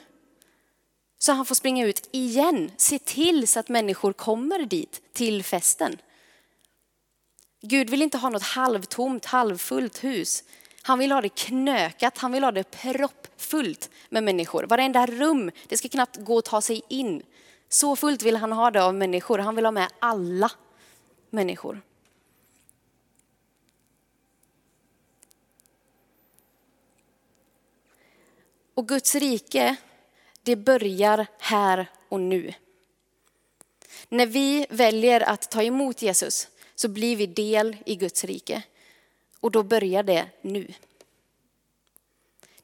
Så 1.18 1.32
han 1.32 1.46
får 1.46 1.54
springa 1.54 1.86
ut 1.86 2.08
igen, 2.12 2.72
se 2.76 2.98
till 2.98 3.48
så 3.48 3.60
att 3.60 3.68
människor 3.68 4.12
kommer 4.12 4.66
dit, 4.66 5.02
till 5.12 5.44
festen. 5.44 5.98
Gud 7.60 7.90
vill 7.90 8.02
inte 8.02 8.18
ha 8.18 8.28
något 8.28 8.42
halvtomt, 8.42 9.24
halvfullt 9.24 10.04
hus. 10.04 10.44
Han 10.82 10.98
vill 10.98 11.12
ha 11.12 11.20
det 11.20 11.28
knökat, 11.28 12.18
han 12.18 12.32
vill 12.32 12.44
ha 12.44 12.52
det 12.52 12.70
proppfullt 12.70 13.90
med 14.08 14.24
människor. 14.24 14.64
Varenda 14.64 15.06
rum, 15.06 15.50
det 15.68 15.76
ska 15.76 15.88
knappt 15.88 16.16
gå 16.16 16.38
att 16.38 16.44
ta 16.44 16.60
sig 16.60 16.82
in. 16.88 17.22
Så 17.68 17.96
fullt 17.96 18.22
vill 18.22 18.36
han 18.36 18.52
ha 18.52 18.70
det 18.70 18.84
av 18.84 18.94
människor. 18.94 19.38
Han 19.38 19.56
vill 19.56 19.64
ha 19.64 19.72
med 19.72 19.88
alla 19.98 20.50
människor. 21.30 21.82
Och 28.78 28.88
Guds 28.88 29.14
rike, 29.14 29.76
det 30.42 30.56
börjar 30.56 31.26
här 31.38 31.86
och 32.08 32.20
nu. 32.20 32.54
När 34.08 34.26
vi 34.26 34.66
väljer 34.70 35.20
att 35.20 35.50
ta 35.50 35.62
emot 35.62 36.02
Jesus 36.02 36.48
så 36.74 36.88
blir 36.88 37.16
vi 37.16 37.26
del 37.26 37.76
i 37.86 37.94
Guds 37.94 38.24
rike. 38.24 38.62
Och 39.40 39.50
då 39.50 39.62
börjar 39.62 40.02
det 40.02 40.26
nu. 40.40 40.72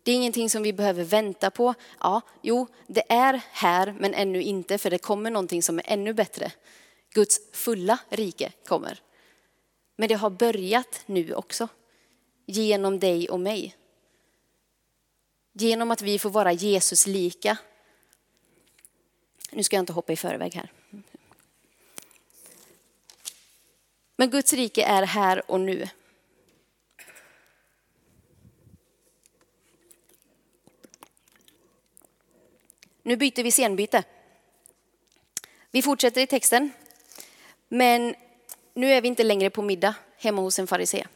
Det 0.03 0.13
är 0.13 0.15
ingenting 0.15 0.51
som 0.51 0.63
vi 0.63 0.73
behöver 0.73 1.05
vänta 1.05 1.51
på. 1.51 1.75
Ja, 2.01 2.21
jo, 2.43 2.67
det 2.87 3.13
är 3.13 3.41
här 3.51 3.95
men 3.99 4.15
ännu 4.15 4.43
inte 4.43 4.79
för 4.79 4.91
det 4.91 4.99
kommer 4.99 5.31
någonting 5.31 5.63
som 5.63 5.79
är 5.79 5.85
ännu 5.87 6.15
bättre. 6.15 6.53
Guds 7.15 7.41
fulla 7.53 7.99
rike 8.09 8.53
kommer. 8.67 9.01
Men 9.97 10.09
det 10.09 10.15
har 10.15 10.31
börjat 10.31 11.03
nu 11.07 11.35
också. 11.35 11.69
Genom 12.47 12.99
dig 12.99 13.29
och 13.29 13.41
mig. 13.41 13.77
Genom 15.57 15.91
att 15.91 16.03
vi 16.03 16.19
får 16.19 16.31
vara 16.31 16.53
Jesus 16.53 17.07
lika. 17.07 17.57
Nu 19.51 19.63
ska 19.63 19.77
jag 19.77 19.83
inte 19.83 19.93
hoppa 19.93 20.13
i 20.13 20.17
förväg 20.17 20.55
här. 20.55 20.73
Men 24.17 24.31
Guds 24.31 24.53
rike 24.53 24.83
är 24.83 25.03
här 25.03 25.51
och 25.51 25.61
nu. 25.61 25.89
Nu 33.03 33.17
byter 33.17 33.43
vi 33.43 33.51
scenbyte. 33.51 34.05
Vi 35.71 35.83
fortsätter 35.83 36.21
i 36.21 36.27
texten, 36.27 36.71
men 37.69 38.15
nu 38.75 38.93
är 38.93 39.01
vi 39.01 39.09
inte 39.09 39.23
längre 39.23 39.51
på 39.51 39.63
middag 39.63 39.95
hemma 40.17 40.43
hos 40.43 40.59
en 40.59 40.67
farisé. 40.67 41.07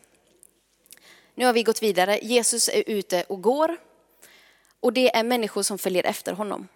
Nu 1.35 1.45
har 1.47 1.53
vi 1.53 1.63
gått 1.63 1.83
vidare. 1.83 2.19
Jesus 2.23 2.69
är 2.69 2.83
ute 2.87 3.23
och 3.23 3.43
går 3.43 3.77
och 4.81 4.93
det 4.93 5.17
är 5.17 5.25
människor 5.25 5.63
som 5.63 5.79
följer 5.79 6.07
efter 6.07 6.33
honom. 6.33 6.69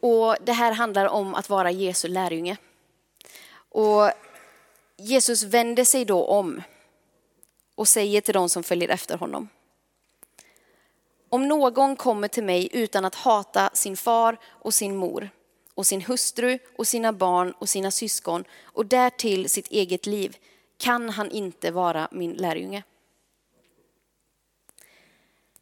Och 0.00 0.36
det 0.40 0.52
här 0.52 0.72
handlar 0.72 1.06
om 1.06 1.34
att 1.34 1.48
vara 1.48 1.70
Jesu 1.70 2.08
lärjunge. 2.08 2.56
Och 3.52 4.10
Jesus 4.96 5.42
vänder 5.42 5.84
sig 5.84 6.04
då 6.04 6.24
om 6.24 6.62
och 7.74 7.88
säger 7.88 8.20
till 8.20 8.34
de 8.34 8.48
som 8.48 8.62
följer 8.62 8.88
efter 8.88 9.18
honom. 9.18 9.48
Om 11.28 11.48
någon 11.48 11.96
kommer 11.96 12.28
till 12.28 12.44
mig 12.44 12.68
utan 12.72 13.04
att 13.04 13.14
hata 13.14 13.70
sin 13.72 13.96
far 13.96 14.36
och 14.44 14.74
sin 14.74 14.96
mor 14.96 15.30
och 15.74 15.86
sin 15.86 16.00
hustru 16.00 16.58
och 16.76 16.88
sina 16.88 17.12
barn 17.12 17.52
och 17.58 17.68
sina 17.68 17.90
syskon 17.90 18.44
och 18.62 18.86
därtill 18.86 19.50
sitt 19.50 19.68
eget 19.68 20.06
liv 20.06 20.36
kan 20.76 21.10
han 21.10 21.30
inte 21.30 21.70
vara 21.70 22.08
min 22.12 22.32
lärjunge. 22.32 22.82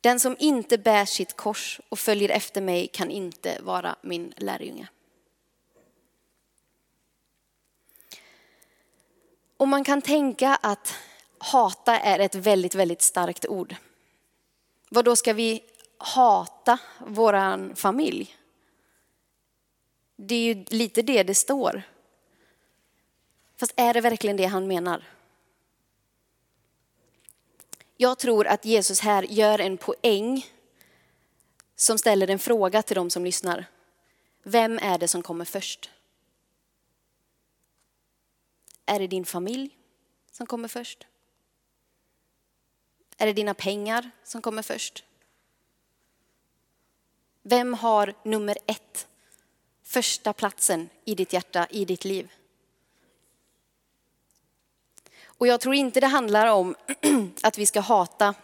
Den 0.01 0.21
som 0.21 0.37
inte 0.39 0.79
bär 0.79 1.05
sitt 1.05 1.37
kors 1.37 1.81
och 1.89 1.99
följer 1.99 2.29
efter 2.29 2.61
mig 2.61 2.87
kan 2.87 3.11
inte 3.11 3.59
vara 3.63 3.97
min 4.03 4.35
lärjunge. 4.37 4.89
Och 9.57 9.69
man 9.69 9.85
kan 9.85 10.03
tänka 10.03 10.55
att 10.63 10.95
hata 11.39 11.99
är 11.99 12.19
ett 12.19 12.35
väldigt, 12.35 12.75
väldigt 12.75 13.03
starkt 13.03 13.47
ord. 13.47 13.77
Vad 14.89 15.05
då 15.05 15.17
ska 15.17 15.33
vi 15.33 15.65
hata 15.99 16.79
våran 17.07 17.77
familj? 17.77 18.37
Det 20.17 20.35
är 20.35 20.55
ju 20.55 20.65
lite 20.69 21.03
det 21.03 21.23
det 21.23 21.35
står. 21.35 21.83
Fast 23.57 23.73
är 23.77 23.95
det 23.95 24.01
verkligen 24.01 24.37
det 24.37 24.47
han 24.47 24.67
menar? 24.67 25.05
Jag 28.01 28.19
tror 28.19 28.47
att 28.47 28.65
Jesus 28.65 29.01
här 29.01 29.23
gör 29.23 29.59
en 29.59 29.79
poäng 29.79 30.47
som 31.77 31.99
ställer 31.99 32.31
en 32.31 32.39
fråga 32.39 32.83
till 32.83 32.97
de 32.97 33.11
som 33.11 33.25
lyssnar. 33.25 33.67
Vem 34.43 34.79
är 34.79 34.99
det 34.99 35.09
som 35.09 35.23
kommer 35.23 35.45
först? 35.45 35.91
Är 38.87 38.99
det 38.99 39.07
din 39.07 39.25
familj 39.25 39.77
som 40.31 40.47
kommer 40.47 40.69
först? 40.69 41.07
Är 43.17 43.27
det 43.27 43.33
dina 43.33 43.55
pengar 43.55 44.11
som 44.25 44.43
kommer 44.43 44.63
först? 44.63 45.05
Vem 47.43 47.75
har 47.75 48.15
nummer 48.23 48.59
ett, 48.67 49.09
första 49.83 50.33
platsen 50.33 50.89
i 51.05 51.15
ditt 51.15 51.33
hjärta, 51.33 51.67
i 51.71 51.85
ditt 51.85 52.05
liv? 52.05 52.33
Och 55.39 55.47
jag 55.47 55.61
tror 55.61 55.75
inte 55.75 56.01
det 56.01 56.07
handlar 56.07 56.47
om 56.47 56.75
att 57.43 57.59
vi 57.59 57.67
ska 57.67 57.81
hata 57.81 58.35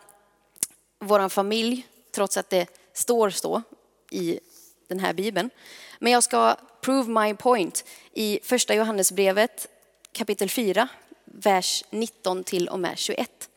vår 0.98 1.28
familj, 1.28 1.86
trots 2.10 2.36
att 2.36 2.50
det 2.50 2.66
står 2.92 3.30
så 3.30 3.62
i 4.10 4.40
den 4.88 5.00
här 5.00 5.12
bibeln. 5.12 5.50
Men 5.98 6.12
jag 6.12 6.22
ska 6.22 6.56
prove 6.80 7.24
my 7.24 7.34
point 7.34 7.84
i 8.12 8.40
första 8.42 8.74
Johannesbrevet 8.74 9.68
kapitel 10.12 10.50
4, 10.50 10.88
vers 11.24 11.84
19 11.90 12.44
till 12.44 12.68
och 12.68 12.80
med 12.80 12.98
21. 12.98 13.48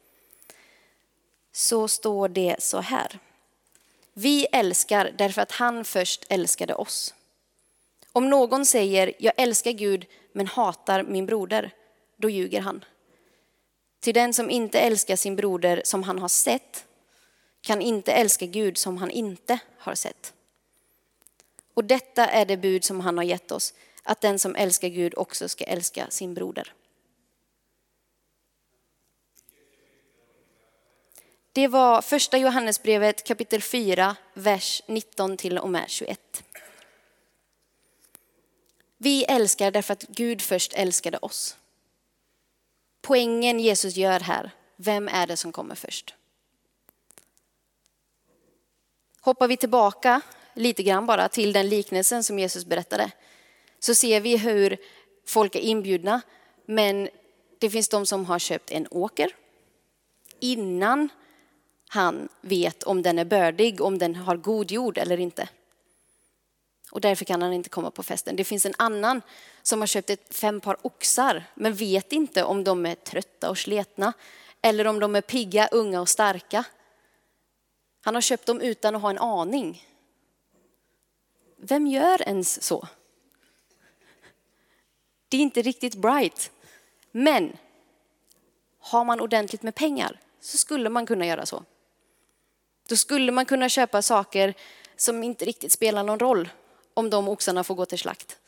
Så 1.52 1.88
står 1.88 2.30
det 2.30 2.56
så 2.60 2.80
här. 2.80 3.20
Vi 4.14 4.46
älskar 4.52 5.12
därför 5.18 5.42
att 5.42 5.52
han 5.52 5.86
först 5.86 6.26
älskade 6.30 6.74
oss. 6.74 7.14
Om 8.12 8.30
någon 8.30 8.66
säger 8.66 9.14
jag 9.20 9.34
älskar 9.38 9.72
Gud 9.72 10.06
men 10.32 10.48
hatar 10.48 11.04
min 11.04 11.26
broder, 11.26 11.72
då 12.16 12.30
ljuger 12.30 12.62
han. 12.62 12.86
Till 14.00 14.14
den 14.14 14.34
som 14.34 14.50
inte 14.50 14.80
älskar 14.80 15.16
sin 15.16 15.36
broder 15.36 15.82
som 15.86 16.04
han 16.04 16.20
har 16.20 16.28
sett 16.28 16.86
kan 17.62 17.82
inte 17.82 18.12
älska 18.12 18.46
Gud 18.46 18.78
som 18.78 18.98
han 18.98 19.12
inte 19.12 19.60
har 19.78 19.96
sett. 19.96 20.34
Och 21.74 21.84
detta 21.84 22.28
är 22.28 22.46
det 22.46 22.58
bud 22.58 22.84
som 22.84 23.00
han 23.00 23.18
har 23.18 23.24
gett 23.24 23.52
oss, 23.52 23.74
att 24.04 24.22
den 24.22 24.40
som 24.40 24.56
älskar 24.56 24.88
Gud 24.88 25.14
också 25.18 25.50
ska 25.50 25.64
älska 25.66 26.10
sin 26.10 26.34
broder. 26.34 26.74
Det 31.54 31.68
var 31.68 32.02
första 32.02 32.38
Johannesbrevet 32.38 33.24
kapitel 33.24 33.62
4, 33.62 34.16
vers 34.34 34.82
19 34.88 35.38
till 35.38 35.58
och 35.58 35.70
med 35.70 35.86
21. 35.88 36.44
Vi 38.98 39.24
älskar 39.24 39.72
därför 39.72 39.94
att 39.94 40.04
Gud 40.04 40.42
först 40.42 40.74
älskade 40.74 41.18
oss. 41.18 41.58
Poängen 43.08 43.60
Jesus 43.60 43.96
gör 43.96 44.20
här 44.20 44.52
vem 44.76 45.08
är 45.08 45.28
det 45.28 45.38
som 45.38 45.52
kommer 45.52 45.76
först? 45.76 46.16
Hoppar 49.22 49.48
vi 49.48 49.58
tillbaka 49.58 50.22
lite 50.54 50.84
grann 50.84 51.06
bara 51.06 51.30
till 51.30 51.54
den 51.54 51.70
liknelsen 51.70 52.24
som 52.24 52.40
Jesus 52.40 52.66
berättade 52.66 53.12
så 53.80 53.96
ser 53.96 54.22
vi 54.22 54.38
hur 54.38 54.78
folk 55.26 55.56
är 55.56 55.60
inbjudna 55.60 56.22
men 56.66 57.10
det 57.58 57.70
finns 57.70 57.90
de 57.90 58.06
som 58.06 58.26
har 58.26 58.40
köpt 58.40 58.72
en 58.72 58.88
åker 58.92 59.36
innan 60.40 61.10
han 61.88 62.30
vet 62.42 62.84
om 62.84 63.02
den 63.02 63.20
är 63.20 63.26
bördig, 63.26 63.82
om 63.82 63.98
den 63.98 64.16
har 64.16 64.38
god 64.38 64.72
jord 64.72 64.98
eller 64.98 65.20
inte. 65.20 65.50
Och 66.92 67.02
därför 67.02 67.26
kan 67.26 67.42
han 67.42 67.54
inte 67.54 67.70
komma 67.70 67.92
på 67.92 68.04
festen. 68.04 68.36
Det 68.36 68.44
finns 68.44 68.66
en 68.66 68.74
annan 68.78 69.22
som 69.62 69.80
har 69.80 69.88
köpt 69.88 70.10
ett 70.10 70.36
fem 70.36 70.62
par 70.62 70.78
oxar 70.82 71.44
men 71.56 71.74
vet 71.74 72.14
inte 72.14 72.44
om 72.44 72.64
de 72.64 72.86
är 72.86 72.96
trötta 72.96 73.50
och 73.50 73.58
sletna 73.58 74.14
eller 74.62 74.88
om 74.88 75.00
de 75.00 75.16
är 75.16 75.22
pigga, 75.22 75.68
unga 75.72 76.02
och 76.02 76.10
starka. 76.10 76.64
Han 78.02 78.16
har 78.16 78.22
köpt 78.22 78.46
dem 78.46 78.62
utan 78.62 78.96
att 78.96 79.02
ha 79.02 79.10
en 79.10 79.18
aning. 79.18 79.86
Vem 81.58 81.88
gör 81.88 82.22
ens 82.22 82.64
så? 82.64 82.88
Det 85.30 85.38
är 85.38 85.42
inte 85.42 85.62
riktigt 85.62 85.96
bright. 85.96 86.52
Men 87.12 87.58
har 88.80 89.06
man 89.06 89.22
ordentligt 89.22 89.64
med 89.64 89.76
pengar 89.76 90.20
så 90.40 90.58
skulle 90.58 90.90
man 90.90 91.06
kunna 91.06 91.26
göra 91.26 91.46
så. 91.46 91.64
Då 92.88 92.96
skulle 92.96 93.32
man 93.32 93.46
kunna 93.46 93.70
köpa 93.70 94.02
saker 94.02 94.54
som 94.96 95.24
inte 95.24 95.46
riktigt 95.46 95.72
spelar 95.72 96.04
någon 96.04 96.20
roll 96.20 96.50
om 96.98 97.10
de 97.10 97.28
oxarna 97.28 97.64
får 97.64 97.76
gå 97.76 97.86
till 97.86 98.00
slakt. 98.00 98.40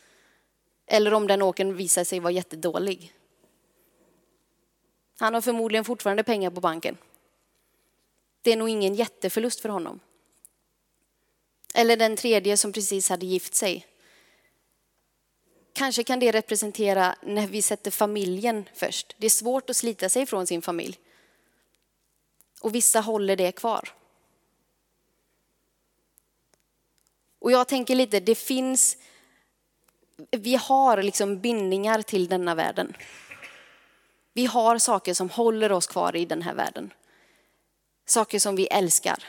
Eller 0.86 1.14
om 1.14 1.28
den 1.28 1.42
åken 1.42 1.76
visar 1.76 2.04
sig 2.04 2.20
vara 2.20 2.32
jättedålig. 2.32 3.14
Han 5.20 5.34
har 5.34 5.42
förmodligen 5.42 5.86
fortfarande 5.86 6.24
pengar 6.24 6.50
på 6.50 6.62
banken. 6.62 6.98
Det 8.42 8.52
är 8.52 8.58
nog 8.58 8.70
ingen 8.70 8.96
jätteförlust 8.96 9.60
för 9.60 9.70
honom. 9.70 10.00
Eller 11.74 11.98
den 11.98 12.16
tredje 12.16 12.58
som 12.58 12.74
precis 12.74 13.10
hade 13.10 13.26
gift 13.26 13.56
sig. 13.56 13.88
Kanske 15.74 16.04
kan 16.04 16.20
det 16.20 16.32
representera 16.32 17.16
när 17.22 17.48
vi 17.48 17.62
sätter 17.62 17.92
familjen 17.92 18.70
först. 18.74 19.16
Det 19.18 19.26
är 19.26 19.30
svårt 19.30 19.70
att 19.70 19.76
slita 19.76 20.10
sig 20.10 20.26
från 20.26 20.48
sin 20.48 20.62
familj. 20.62 21.00
Och 22.62 22.76
vissa 22.76 23.02
håller 23.02 23.36
det 23.36 23.52
kvar. 23.52 23.99
Och 27.40 27.52
jag 27.52 27.68
tänker 27.68 27.96
lite, 27.96 28.20
det 28.20 28.36
finns, 28.36 28.98
vi 30.32 30.56
har 30.56 31.04
liksom 31.04 31.40
bindningar 31.40 32.02
till 32.02 32.28
denna 32.28 32.56
världen. 32.56 32.94
Vi 34.34 34.46
har 34.46 34.78
saker 34.78 35.14
som 35.14 35.30
håller 35.30 35.72
oss 35.72 35.88
kvar 35.88 36.16
i 36.16 36.26
den 36.26 36.42
här 36.42 36.54
världen. 36.54 36.94
Saker 38.06 38.40
som 38.40 38.56
vi 38.56 38.68
älskar. 38.68 39.24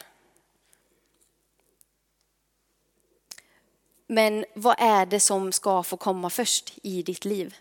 Men 4.06 4.44
vad 4.54 4.76
är 4.78 5.06
det 5.06 5.20
som 5.20 5.52
ska 5.52 5.82
få 5.82 5.96
komma 5.96 6.30
först 6.30 6.78
i 6.82 7.02
ditt 7.02 7.24
liv? 7.24 7.56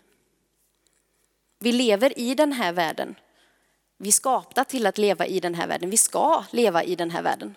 Vi 1.58 1.72
lever 1.72 2.18
i 2.18 2.34
den 2.34 2.52
här 2.52 2.72
världen. 2.72 3.14
Vi 3.96 4.08
är 4.08 4.12
skapta 4.12 4.64
till 4.64 4.86
att 4.86 4.98
leva 4.98 5.26
i 5.26 5.40
den 5.40 5.54
här 5.54 5.66
världen. 5.66 5.90
Vi 5.90 5.96
ska 5.96 6.44
leva 6.50 6.84
i 6.84 6.96
den 6.96 7.10
här 7.10 7.22
världen. 7.22 7.54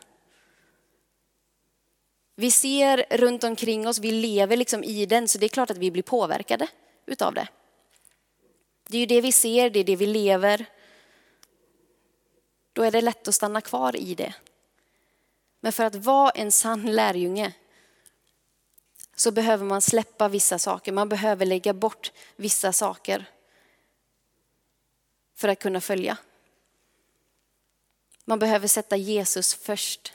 Vi 2.35 2.51
ser 2.51 3.05
runt 3.09 3.43
omkring 3.43 3.87
oss, 3.87 3.99
vi 3.99 4.11
lever 4.11 4.57
liksom 4.57 4.83
i 4.83 5.05
den, 5.05 5.27
så 5.27 5.37
det 5.37 5.45
är 5.45 5.49
klart 5.49 5.69
att 5.69 5.77
vi 5.77 5.91
blir 5.91 6.03
påverkade 6.03 6.67
utav 7.05 7.33
det. 7.33 7.47
Det 8.87 8.97
är 8.97 8.99
ju 8.99 9.05
det 9.05 9.21
vi 9.21 9.31
ser, 9.31 9.69
det 9.69 9.79
är 9.79 9.83
det 9.83 9.95
vi 9.95 10.07
lever. 10.07 10.65
Då 12.73 12.83
är 12.83 12.91
det 12.91 13.01
lätt 13.01 13.27
att 13.27 13.35
stanna 13.35 13.61
kvar 13.61 13.95
i 13.95 14.15
det. 14.15 14.33
Men 15.59 15.73
för 15.73 15.83
att 15.83 15.95
vara 15.95 16.29
en 16.29 16.51
sann 16.51 16.95
lärjunge 16.95 17.53
så 19.15 19.31
behöver 19.31 19.65
man 19.65 19.81
släppa 19.81 20.27
vissa 20.27 20.59
saker. 20.59 20.91
Man 20.91 21.09
behöver 21.09 21.45
lägga 21.45 21.73
bort 21.73 22.11
vissa 22.35 22.73
saker 22.73 23.25
för 25.35 25.47
att 25.47 25.59
kunna 25.59 25.81
följa. 25.81 26.17
Man 28.25 28.39
behöver 28.39 28.67
sätta 28.67 28.97
Jesus 28.97 29.53
först, 29.53 30.13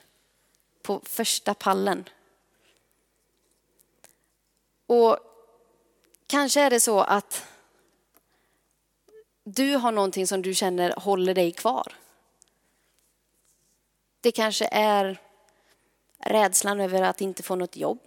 på 0.88 1.01
första 1.05 1.55
pallen. 1.55 2.09
Och 4.87 5.18
kanske 6.27 6.61
är 6.61 6.70
det 6.70 6.81
så 6.81 7.01
att 7.01 7.46
du 9.44 9.74
har 9.77 9.92
någonting 9.92 10.27
som 10.27 10.42
du 10.42 10.55
känner 10.55 10.94
håller 10.96 11.35
dig 11.35 11.53
kvar. 11.53 11.96
Det 14.20 14.33
kanske 14.33 14.68
är 14.72 15.20
rädslan 16.18 16.81
över 16.81 17.03
att 17.03 17.20
inte 17.20 17.42
få 17.42 17.55
något 17.57 17.77
jobb. 17.77 17.98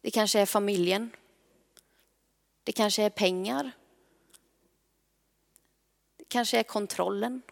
Det 0.00 0.10
kanske 0.10 0.40
är 0.40 0.46
familjen. 0.46 1.10
Det 2.64 2.72
kanske 2.72 3.02
är 3.02 3.10
pengar. 3.10 3.70
Det 6.16 6.24
kanske 6.24 6.58
är 6.58 6.62
kontrollen. 6.62 7.42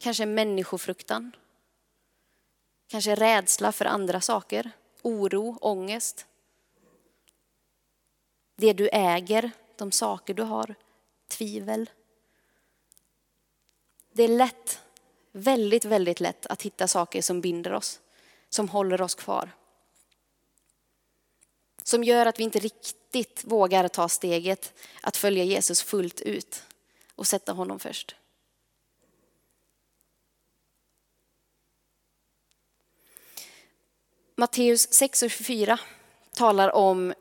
Kanske 0.00 0.26
människofruktan. 0.26 1.32
Kanske 2.90 3.14
rädsla 3.14 3.72
för 3.72 3.84
andra 3.84 4.20
saker. 4.20 4.70
Oro, 5.02 5.58
ångest. 5.60 6.26
Det 8.56 8.72
du 8.72 8.88
äger, 8.88 9.50
de 9.76 9.92
saker 9.92 10.34
du 10.34 10.42
har. 10.42 10.74
Tvivel. 11.28 11.90
Det 14.12 14.22
är 14.22 14.28
lätt, 14.28 14.80
väldigt, 15.32 15.84
väldigt 15.84 16.20
lätt 16.20 16.46
att 16.46 16.62
hitta 16.62 16.88
saker 16.88 17.22
som 17.22 17.40
binder 17.40 17.72
oss, 17.72 18.00
som 18.48 18.68
håller 18.68 19.02
oss 19.02 19.14
kvar. 19.14 19.50
Som 21.82 22.04
gör 22.04 22.26
att 22.26 22.38
vi 22.38 22.44
inte 22.44 22.58
riktigt 22.58 23.44
vågar 23.44 23.88
ta 23.88 24.08
steget 24.08 24.74
att 25.02 25.16
följa 25.16 25.44
Jesus 25.44 25.82
fullt 25.82 26.20
ut 26.20 26.62
och 27.14 27.26
sätta 27.26 27.52
honom 27.52 27.78
först. 27.78 28.16
Matteus 34.40 34.92
6 34.92 35.22
och 35.22 35.30
24 35.30 35.78
talar 36.34 36.74
om, 36.74 37.14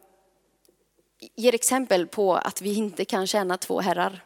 ger 1.36 1.56
exempel 1.56 2.08
på 2.08 2.36
att 2.36 2.62
vi 2.62 2.76
inte 2.76 3.06
kan 3.06 3.28
tjäna 3.28 3.58
två 3.58 3.82
herrar. 3.82 4.24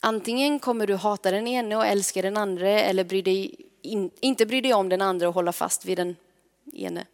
Antingen 0.00 0.58
kommer 0.58 0.86
du 0.86 0.94
hata 0.94 1.30
den 1.30 1.46
ene 1.46 1.76
och 1.76 1.86
älska 1.86 2.22
den 2.22 2.36
andra 2.36 2.68
eller 2.68 3.04
bry 3.04 3.22
dig, 3.22 3.54
in, 3.82 4.10
inte 4.20 4.46
bry 4.46 4.60
dig 4.60 4.74
om 4.74 4.88
den 4.88 5.02
andra 5.02 5.28
och 5.28 5.34
hålla 5.34 5.52
fast 5.52 5.84
vid 5.84 5.98
den 5.98 6.16
ene. 6.72 7.06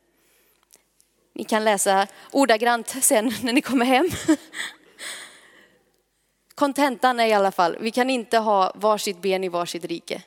Ni 1.33 1.44
kan 1.44 1.64
läsa 1.64 2.07
ordagrant 2.33 3.05
sen 3.05 3.33
när 3.42 3.53
ni 3.53 3.61
kommer 3.61 3.87
hem. 3.87 4.09
Kontentan 6.55 7.20
är 7.20 7.27
i 7.27 7.33
alla 7.33 7.53
fall, 7.53 7.77
vi 7.81 7.90
kan 7.90 8.11
inte 8.11 8.38
ha 8.38 8.73
varsitt 8.75 9.23
ben 9.23 9.44
i 9.44 9.49
varsitt 9.49 9.85
rike. 9.85 10.23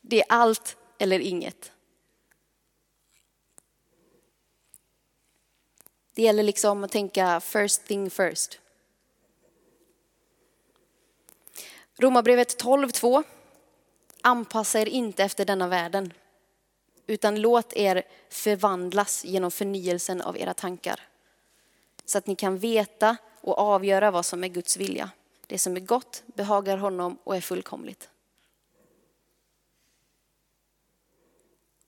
Det 0.00 0.20
är 0.20 0.26
allt 0.28 0.76
eller 0.98 1.18
inget. 1.18 1.72
Det 6.16 6.22
gäller 6.22 6.42
liksom 6.42 6.84
att 6.84 6.92
tänka 6.92 7.40
first 7.40 7.86
thing 7.86 8.10
first. 8.10 8.60
Romarbrevet 11.96 12.62
12.2. 12.62 13.24
Anpassa 14.20 14.80
er 14.80 14.86
inte 14.86 15.24
efter 15.24 15.44
denna 15.44 15.68
världen, 15.68 16.12
utan 17.06 17.40
låt 17.40 17.72
er 17.72 18.02
förvandlas 18.28 19.24
genom 19.24 19.50
förnyelsen 19.50 20.20
av 20.20 20.38
era 20.38 20.54
tankar. 20.54 21.00
Så 22.04 22.18
att 22.18 22.26
ni 22.26 22.34
kan 22.34 22.58
veta 22.58 23.16
och 23.40 23.58
avgöra 23.58 24.10
vad 24.10 24.26
som 24.26 24.44
är 24.44 24.48
Guds 24.48 24.76
vilja. 24.76 25.10
Det 25.46 25.58
som 25.58 25.76
är 25.76 25.80
gott, 25.80 26.22
behagar 26.26 26.76
honom 26.76 27.18
och 27.24 27.36
är 27.36 27.40
fullkomligt. 27.40 28.10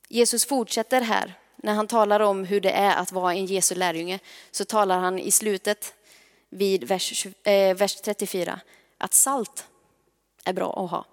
Jesus 0.08 0.46
fortsätter 0.46 1.00
här 1.00 1.38
när 1.62 1.74
han 1.74 1.86
talar 1.86 2.20
om 2.20 2.44
hur 2.44 2.60
det 2.60 2.70
är 2.70 2.96
att 2.96 3.12
vara 3.12 3.34
en 3.34 3.46
Jesu 3.46 3.74
lärjunge 3.74 4.18
så 4.50 4.64
talar 4.64 4.98
han 4.98 5.18
i 5.18 5.30
slutet 5.30 5.94
vid 6.48 6.84
vers, 6.84 7.26
eh, 7.42 7.76
vers 7.76 7.96
34 7.96 8.60
att 8.98 9.14
salt 9.14 9.66
är 10.44 10.52
bra 10.52 10.84
att 10.84 10.90
ha. 10.90 11.04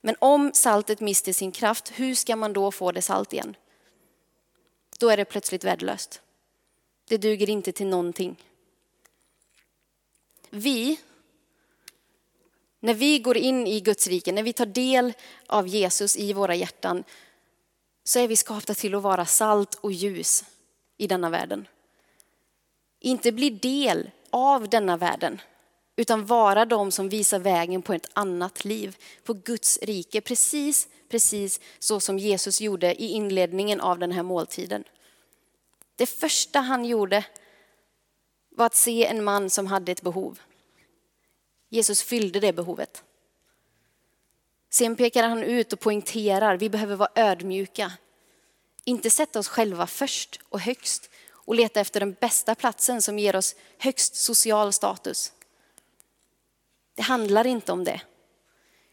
Men 0.00 0.16
om 0.18 0.50
saltet 0.54 1.00
mister 1.00 1.32
sin 1.32 1.52
kraft, 1.52 1.92
hur 1.94 2.14
ska 2.14 2.36
man 2.36 2.52
då 2.52 2.70
få 2.70 2.92
det 2.92 3.02
salt 3.02 3.32
igen? 3.32 3.56
Då 4.98 5.08
är 5.08 5.16
det 5.16 5.24
plötsligt 5.24 5.64
värdelöst. 5.64 6.22
Det 7.08 7.16
duger 7.16 7.50
inte 7.50 7.72
till 7.72 7.86
någonting. 7.86 8.36
Vi, 10.50 11.00
när 12.80 12.94
vi 12.94 13.18
går 13.18 13.36
in 13.36 13.66
i 13.66 13.80
Guds 13.80 14.06
rike, 14.06 14.32
när 14.32 14.42
vi 14.42 14.52
tar 14.52 14.66
del 14.66 15.12
av 15.46 15.68
Jesus 15.68 16.16
i 16.16 16.32
våra 16.32 16.54
hjärtan, 16.54 17.04
så 18.08 18.18
är 18.18 18.28
vi 18.28 18.36
skapta 18.36 18.74
till 18.74 18.94
att 18.94 19.02
vara 19.02 19.26
salt 19.26 19.74
och 19.74 19.92
ljus 19.92 20.44
i 20.96 21.06
denna 21.06 21.30
världen. 21.30 21.68
Inte 23.00 23.32
bli 23.32 23.50
del 23.50 24.10
av 24.30 24.68
denna 24.68 24.96
världen, 24.96 25.40
utan 25.96 26.26
vara 26.26 26.64
de 26.64 26.90
som 26.90 27.08
visar 27.08 27.38
vägen 27.38 27.82
på 27.82 27.92
ett 27.92 28.10
annat 28.12 28.64
liv, 28.64 28.96
på 29.24 29.32
Guds 29.32 29.78
rike. 29.82 30.20
Precis, 30.20 30.88
precis 31.08 31.60
så 31.78 32.00
som 32.00 32.18
Jesus 32.18 32.60
gjorde 32.60 33.02
i 33.02 33.06
inledningen 33.06 33.80
av 33.80 33.98
den 33.98 34.12
här 34.12 34.22
måltiden. 34.22 34.84
Det 35.96 36.06
första 36.06 36.60
han 36.60 36.84
gjorde 36.84 37.24
var 38.50 38.66
att 38.66 38.74
se 38.74 39.06
en 39.06 39.24
man 39.24 39.50
som 39.50 39.66
hade 39.66 39.92
ett 39.92 40.02
behov. 40.02 40.38
Jesus 41.68 42.02
fyllde 42.02 42.40
det 42.40 42.52
behovet. 42.52 43.04
Sen 44.70 44.96
pekar 44.96 45.22
han 45.22 45.42
ut 45.42 45.72
och 45.72 45.80
poängterar, 45.80 46.56
vi 46.56 46.70
behöver 46.70 46.96
vara 46.96 47.10
ödmjuka. 47.14 47.92
Inte 48.84 49.10
sätta 49.10 49.38
oss 49.38 49.48
själva 49.48 49.86
först 49.86 50.40
och 50.48 50.60
högst 50.60 51.10
och 51.30 51.54
leta 51.54 51.80
efter 51.80 52.00
den 52.00 52.12
bästa 52.12 52.54
platsen 52.54 53.02
som 53.02 53.18
ger 53.18 53.36
oss 53.36 53.54
högst 53.78 54.16
social 54.16 54.72
status. 54.72 55.32
Det 56.94 57.02
handlar 57.02 57.46
inte 57.46 57.72
om 57.72 57.84
det. 57.84 58.00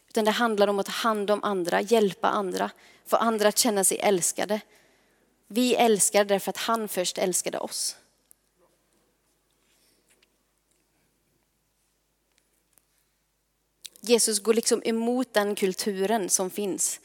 Utan 0.10 0.26
det 0.26 0.32
handlar 0.32 0.68
om 0.68 0.80
att 0.80 0.86
ta 0.86 0.92
hand 0.92 1.32
om 1.32 1.44
andra, 1.44 1.82
hjälpa 1.82 2.28
andra, 2.28 2.72
få 3.06 3.16
andra 3.16 3.48
att 3.48 3.58
känna 3.58 3.84
sig 3.84 4.00
älskade. 4.00 4.62
Vi 5.48 5.76
älskar 5.76 6.26
därför 6.26 6.50
att 6.50 6.58
han 6.58 6.88
först 6.88 7.18
älskade 7.18 7.60
oss. 7.60 7.96
Jesus 14.10 14.40
går 14.40 14.54
liksom 14.54 14.82
emot 14.86 15.34
den 15.34 15.56
kulturen 15.56 16.30
som 16.30 16.50
finns 16.50 17.00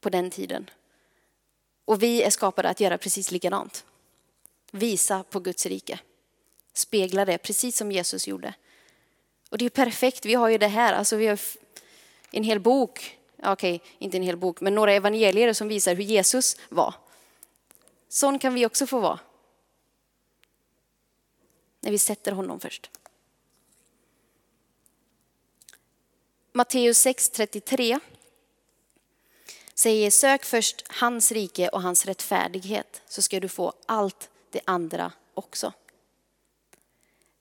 på 0.00 0.08
den 0.08 0.30
tiden. 0.30 0.70
Och 1.84 2.02
vi 2.02 2.22
är 2.22 2.30
skapade 2.30 2.68
att 2.68 2.80
göra 2.80 2.98
precis 2.98 3.30
likadant. 3.30 3.84
Visa 4.70 5.22
på 5.30 5.40
Guds 5.40 5.66
rike. 5.66 5.98
Spegla 6.72 7.24
det 7.24 7.38
precis 7.38 7.76
som 7.76 7.92
Jesus 7.92 8.28
gjorde. 8.28 8.54
Och 9.50 9.58
det 9.58 9.64
är 9.64 9.70
perfekt, 9.70 10.26
vi 10.26 10.34
har 10.34 10.48
ju 10.48 10.58
det 10.58 10.68
här, 10.68 10.92
alltså 10.92 11.16
vi 11.16 11.26
har 11.26 11.40
en 12.30 12.44
hel 12.44 12.60
bok, 12.60 13.18
okej, 13.42 13.82
inte 13.98 14.16
en 14.16 14.22
hel 14.22 14.36
bok, 14.36 14.60
men 14.60 14.74
några 14.74 14.92
evangelier 14.92 15.52
som 15.52 15.68
visar 15.68 15.94
hur 15.94 16.04
Jesus 16.04 16.56
var. 16.68 16.94
Sån 18.08 18.38
kan 18.38 18.54
vi 18.54 18.66
också 18.66 18.86
få 18.86 19.00
vara. 19.00 19.18
När 21.80 21.90
vi 21.90 21.98
sätter 21.98 22.32
honom 22.32 22.60
först. 22.60 22.90
Matteus 26.56 27.06
6.33 27.06 28.00
säger 29.74 30.10
sök 30.10 30.44
först 30.44 30.84
hans 30.88 31.32
rike 31.32 31.68
och 31.68 31.82
hans 31.82 32.06
rättfärdighet 32.06 33.02
så 33.06 33.22
ska 33.22 33.40
du 33.40 33.48
få 33.48 33.72
allt 33.86 34.30
det 34.50 34.60
andra 34.64 35.12
också. 35.34 35.72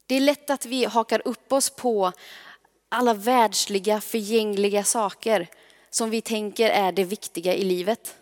Det 0.06 0.16
är 0.16 0.20
lätt 0.20 0.50
att 0.50 0.66
vi 0.66 0.86
hakar 0.86 1.22
upp 1.26 1.54
oss 1.54 1.70
på 1.70 2.12
alla 2.90 3.14
världsliga 3.14 4.02
förgängliga 4.02 4.84
saker 4.84 5.48
som 5.90 6.10
vi 6.10 6.22
tänker 6.22 6.70
är 6.70 6.92
det 6.92 7.04
viktiga 7.04 7.54
i 7.54 7.64
livet. 7.64 8.16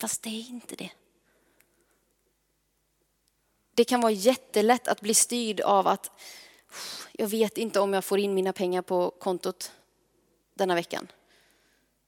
Fast 0.00 0.22
det 0.22 0.30
är 0.30 0.48
inte 0.48 0.76
det. 0.76 0.90
Det 3.74 3.84
kan 3.84 4.00
vara 4.00 4.12
jättelätt 4.12 4.88
att 4.88 5.00
bli 5.00 5.14
styrd 5.14 5.60
av 5.60 5.86
att 5.86 6.10
jag 7.12 7.28
vet 7.28 7.58
inte 7.58 7.80
om 7.80 7.94
jag 7.94 8.04
får 8.04 8.18
in 8.18 8.34
mina 8.34 8.52
pengar 8.52 8.82
på 8.82 9.10
kontot 9.10 9.72
denna 10.54 10.74
veckan 10.74 11.08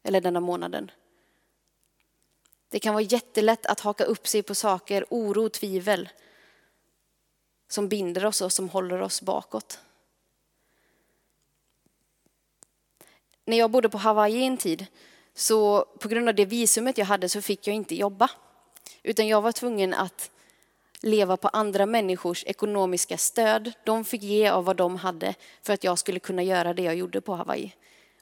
eller 0.03 0.20
denna 0.20 0.40
månaden. 0.40 0.90
Det 2.68 2.81
kan 2.81 2.94
vara 2.94 3.03
jättelätt 3.03 3.66
att 3.66 3.81
haka 3.81 4.05
upp 4.05 4.29
sig 4.29 4.42
på 4.42 4.55
saker, 4.55 5.05
oro, 5.11 5.49
tvivel 5.49 6.09
som 7.68 7.88
binder 7.88 8.25
oss 8.25 8.40
och 8.40 8.53
som 8.53 8.68
håller 8.68 9.03
oss 9.03 9.23
bakåt. 9.23 9.79
När 13.44 13.59
jag 13.59 13.70
bodde 13.70 13.88
på 13.88 13.99
Hawaii 13.99 14.42
en 14.42 14.57
tid, 14.57 14.87
så 15.35 15.85
på 15.85 16.09
grund 16.09 16.29
av 16.29 16.35
det 16.35 16.44
visumet 16.44 16.99
jag 16.99 17.07
hade 17.07 17.29
så 17.29 17.42
fick 17.42 17.66
jag 17.66 17.77
inte 17.77 17.94
jobba. 17.94 18.31
Utan 19.03 19.29
jag 19.29 19.42
var 19.42 19.53
tvungen 19.53 19.94
att 19.94 20.31
leva 21.03 21.37
på 21.37 21.49
andra 21.49 21.87
människors 21.87 22.45
ekonomiska 22.47 23.19
stöd. 23.19 23.73
De 23.85 24.05
fick 24.05 24.23
ge 24.23 24.49
av 24.49 24.65
vad 24.65 24.77
de 24.77 24.97
hade 24.97 25.35
för 25.63 25.73
att 25.73 25.85
jag 25.85 25.99
skulle 25.99 26.21
kunna 26.21 26.43
göra 26.43 26.75
det 26.75 26.83
jag 26.83 26.95
gjorde 26.95 27.21
på 27.21 27.35
Hawaii. 27.35 27.75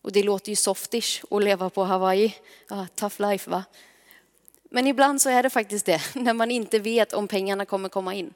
Och 0.03 0.13
det 0.13 0.23
låter 0.23 0.51
ju 0.51 0.57
softish 0.57 1.25
att 1.31 1.45
leva 1.45 1.71
på 1.71 1.85
Hawaii. 1.85 2.35
Ah, 2.69 2.87
tough 2.95 3.21
life 3.21 3.51
va? 3.51 3.65
Men 4.71 4.87
ibland 4.87 5.23
så 5.23 5.31
är 5.31 5.43
det 5.43 5.51
faktiskt 5.51 5.87
det, 5.87 6.03
när 6.15 6.35
man 6.35 6.51
inte 6.51 6.79
vet 6.79 7.13
om 7.13 7.29
pengarna 7.29 7.65
kommer 7.65 7.89
komma 7.89 8.15
in. 8.15 8.35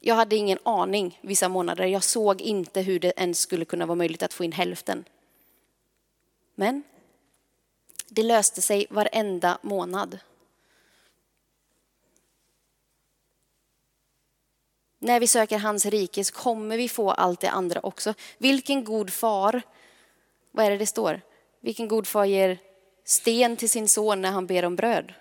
Jag 0.00 0.14
hade 0.14 0.36
ingen 0.36 0.58
aning 0.62 1.18
vissa 1.22 1.48
månader. 1.48 1.86
Jag 1.86 2.04
såg 2.04 2.40
inte 2.40 2.80
hur 2.80 3.00
det 3.00 3.12
ens 3.16 3.38
skulle 3.38 3.64
kunna 3.64 3.86
vara 3.86 3.96
möjligt 3.96 4.22
att 4.22 4.32
få 4.32 4.44
in 4.44 4.52
hälften. 4.52 5.04
Men 6.54 6.82
det 8.08 8.22
löste 8.22 8.62
sig 8.62 8.86
varenda 8.90 9.58
månad. 9.62 10.18
När 14.98 15.20
vi 15.20 15.26
söker 15.26 15.58
hans 15.58 15.86
rike 15.86 16.24
så 16.24 16.34
kommer 16.34 16.76
vi 16.76 16.88
få 16.88 17.10
allt 17.10 17.40
det 17.40 17.50
andra 17.50 17.80
också. 17.80 18.14
Vilken 18.38 18.84
god 18.84 19.12
far, 19.12 19.62
vad 20.50 20.66
är 20.66 20.70
det 20.70 20.76
det 20.76 20.86
står? 20.86 21.20
Vilken 21.60 21.88
god 21.88 22.06
far 22.06 22.24
ger 22.24 22.58
sten 23.04 23.56
till 23.56 23.70
sin 23.70 23.88
son 23.88 24.22
när 24.22 24.30
han 24.30 24.46
ber 24.46 24.64
om 24.64 24.76
bröd? 24.76 25.14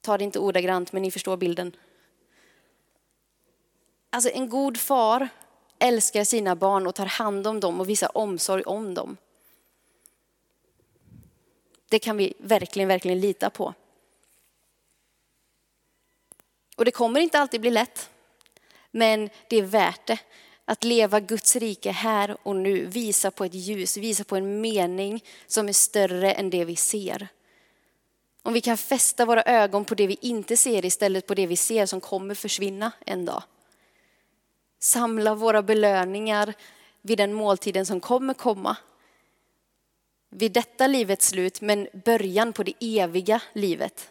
Ta 0.00 0.18
det 0.18 0.24
inte 0.24 0.38
ordagrant, 0.38 0.92
men 0.92 1.02
ni 1.02 1.10
förstår 1.10 1.36
bilden. 1.36 1.76
Alltså 4.10 4.30
en 4.30 4.48
god 4.48 4.76
far 4.76 5.28
älskar 5.78 6.24
sina 6.24 6.56
barn 6.56 6.86
och 6.86 6.94
tar 6.94 7.06
hand 7.06 7.46
om 7.46 7.60
dem 7.60 7.80
och 7.80 7.88
visar 7.88 8.18
omsorg 8.18 8.62
om 8.62 8.94
dem. 8.94 9.16
Det 11.88 11.98
kan 11.98 12.16
vi 12.16 12.34
verkligen, 12.38 12.88
verkligen 12.88 13.20
lita 13.20 13.50
på. 13.50 13.74
Och 16.76 16.84
det 16.84 16.90
kommer 16.90 17.20
inte 17.20 17.38
alltid 17.38 17.60
bli 17.60 17.70
lätt, 17.70 18.10
men 18.90 19.30
det 19.48 19.56
är 19.56 19.62
värt 19.62 20.06
det. 20.06 20.18
Att 20.64 20.84
leva 20.84 21.20
Guds 21.20 21.56
rike 21.56 21.90
här 21.90 22.36
och 22.42 22.56
nu, 22.56 22.86
visa 22.86 23.30
på 23.30 23.44
ett 23.44 23.54
ljus, 23.54 23.96
visa 23.96 24.24
på 24.24 24.36
en 24.36 24.60
mening 24.60 25.24
som 25.46 25.68
är 25.68 25.72
större 25.72 26.32
än 26.32 26.50
det 26.50 26.64
vi 26.64 26.76
ser. 26.76 27.28
Om 28.42 28.52
vi 28.52 28.60
kan 28.60 28.76
fästa 28.76 29.24
våra 29.24 29.42
ögon 29.42 29.84
på 29.84 29.94
det 29.94 30.06
vi 30.06 30.18
inte 30.20 30.56
ser 30.56 30.84
istället 30.84 31.26
på 31.26 31.34
det 31.34 31.46
vi 31.46 31.56
ser 31.56 31.86
som 31.86 32.00
kommer 32.00 32.34
försvinna 32.34 32.92
en 33.06 33.24
dag. 33.24 33.42
Samla 34.78 35.34
våra 35.34 35.62
belöningar 35.62 36.54
vid 37.02 37.18
den 37.18 37.32
måltiden 37.32 37.86
som 37.86 38.00
kommer 38.00 38.34
komma. 38.34 38.76
Vid 40.30 40.52
detta 40.52 40.86
livets 40.86 41.28
slut, 41.28 41.60
men 41.60 41.88
början 42.04 42.52
på 42.52 42.62
det 42.62 42.74
eviga 42.80 43.42
livet. 43.52 44.10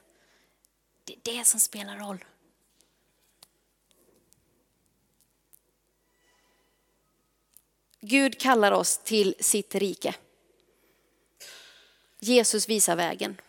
Det 1.03 1.13
är 1.13 1.37
det 1.37 1.43
som 1.43 1.59
spelar 1.59 1.97
roll. 1.97 2.25
Gud 8.07 8.39
kallar 8.39 8.71
oss 8.71 8.97
till 8.97 9.35
sitt 9.39 9.75
rike. 9.75 10.15
Jesus 12.19 12.69
visar 12.69 12.95
vägen. 12.95 13.41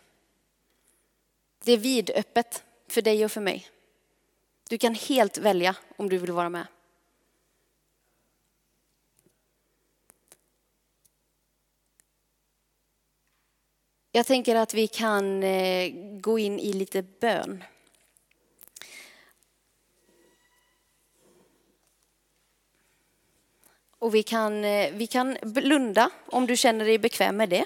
Det 1.63 1.71
är 1.71 1.77
vidöppet 1.77 2.63
för 2.87 3.01
dig 3.01 3.25
och 3.25 3.31
för 3.31 3.41
mig. 3.41 3.67
Du 4.69 4.77
kan 4.77 4.95
helt 4.95 5.37
välja 5.37 5.75
om 5.97 6.09
du 6.09 6.17
vill 6.17 6.31
vara 6.31 6.49
med. 6.49 6.67
Jag 14.11 14.25
tänker 14.25 14.55
att 14.55 14.73
vi 14.73 14.87
kan 14.87 15.43
eh, 15.43 15.91
gå 16.19 16.39
in 16.39 16.59
i 16.59 16.73
lite 16.73 17.01
bön. 17.01 17.63
Och 23.99 24.15
vi 24.15 24.23
kan, 24.23 24.63
eh, 24.63 24.91
vi 24.93 25.07
kan 25.07 25.37
blunda 25.41 26.09
om 26.25 26.47
du 26.47 26.57
känner 26.57 26.85
dig 26.85 26.97
bekväm 26.97 27.37
med 27.37 27.49
det. 27.49 27.65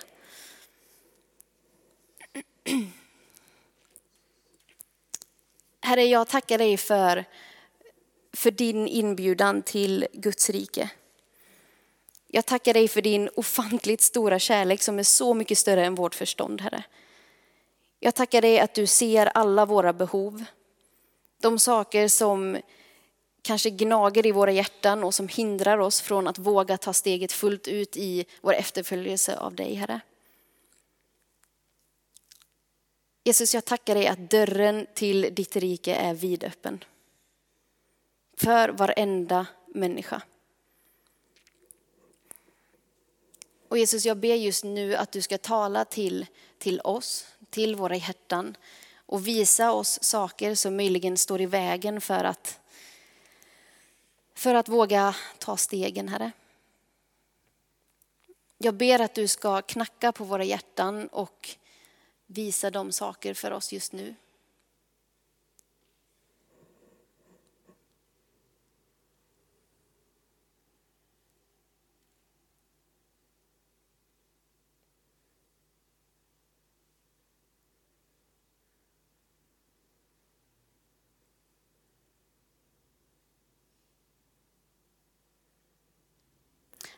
Herre, 5.81 6.03
jag 6.03 6.27
tackar 6.27 6.57
dig 6.57 6.77
för, 6.77 7.25
för 8.33 8.51
din 8.51 8.87
inbjudan 8.87 9.61
till 9.61 10.07
Guds 10.13 10.49
rike. 10.49 10.89
Jag 12.27 12.45
tackar 12.45 12.73
dig 12.73 12.87
för 12.87 13.01
din 13.01 13.29
ofantligt 13.35 14.01
stora 14.01 14.39
kärlek 14.39 14.81
som 14.81 14.99
är 14.99 15.03
så 15.03 15.33
mycket 15.33 15.57
större 15.57 15.85
än 15.85 15.95
vårt 15.95 16.15
förstånd, 16.15 16.61
Herre. 16.61 16.83
Jag 17.99 18.15
tackar 18.15 18.41
dig 18.41 18.59
att 18.59 18.73
du 18.73 18.87
ser 18.87 19.25
alla 19.25 19.65
våra 19.65 19.93
behov. 19.93 20.43
De 21.41 21.59
saker 21.59 22.07
som 22.07 22.57
kanske 23.41 23.69
gnager 23.69 24.25
i 24.25 24.31
våra 24.31 24.51
hjärtan 24.51 25.03
och 25.03 25.13
som 25.13 25.27
hindrar 25.27 25.77
oss 25.77 26.01
från 26.01 26.27
att 26.27 26.37
våga 26.37 26.77
ta 26.77 26.93
steget 26.93 27.31
fullt 27.31 27.67
ut 27.67 27.97
i 27.97 28.25
vår 28.41 28.53
efterföljelse 28.53 29.37
av 29.37 29.55
dig, 29.55 29.73
Herre. 29.73 30.01
Jesus, 33.23 33.53
jag 33.53 33.65
tackar 33.65 33.95
dig 33.95 34.07
att 34.07 34.29
dörren 34.29 34.87
till 34.93 35.29
ditt 35.31 35.55
rike 35.55 35.95
är 35.95 36.13
vidöppen. 36.13 36.83
för 38.37 38.69
varenda 38.69 39.45
människa. 39.67 40.21
Och 43.67 43.77
Jesus, 43.77 44.05
jag 44.05 44.17
ber 44.17 44.35
just 44.35 44.63
nu 44.63 44.95
att 44.95 45.11
du 45.11 45.21
ska 45.21 45.37
tala 45.37 45.85
till, 45.85 46.25
till 46.57 46.81
oss, 46.81 47.25
till 47.49 47.75
våra 47.75 47.95
hjärtan 47.95 48.57
och 48.95 49.27
visa 49.27 49.71
oss 49.71 50.03
saker 50.03 50.55
som 50.55 50.75
möjligen 50.75 51.17
står 51.17 51.41
i 51.41 51.45
vägen 51.45 52.01
för 52.01 52.23
att, 52.23 52.59
för 54.41 54.55
att 54.55 54.69
våga 54.69 55.15
ta 55.37 55.57
stegen, 55.57 56.07
Herre. 56.07 56.31
Jag 58.57 58.73
ber 58.73 59.01
att 59.01 59.13
du 59.13 59.27
ska 59.27 59.61
knacka 59.61 60.11
på 60.11 60.23
våra 60.23 60.43
hjärtan 60.43 61.07
och 61.07 61.49
visa 62.25 62.69
de 62.69 62.91
saker 62.91 63.33
för 63.33 63.51
oss 63.51 63.73
just 63.73 63.93
nu. 63.93 64.15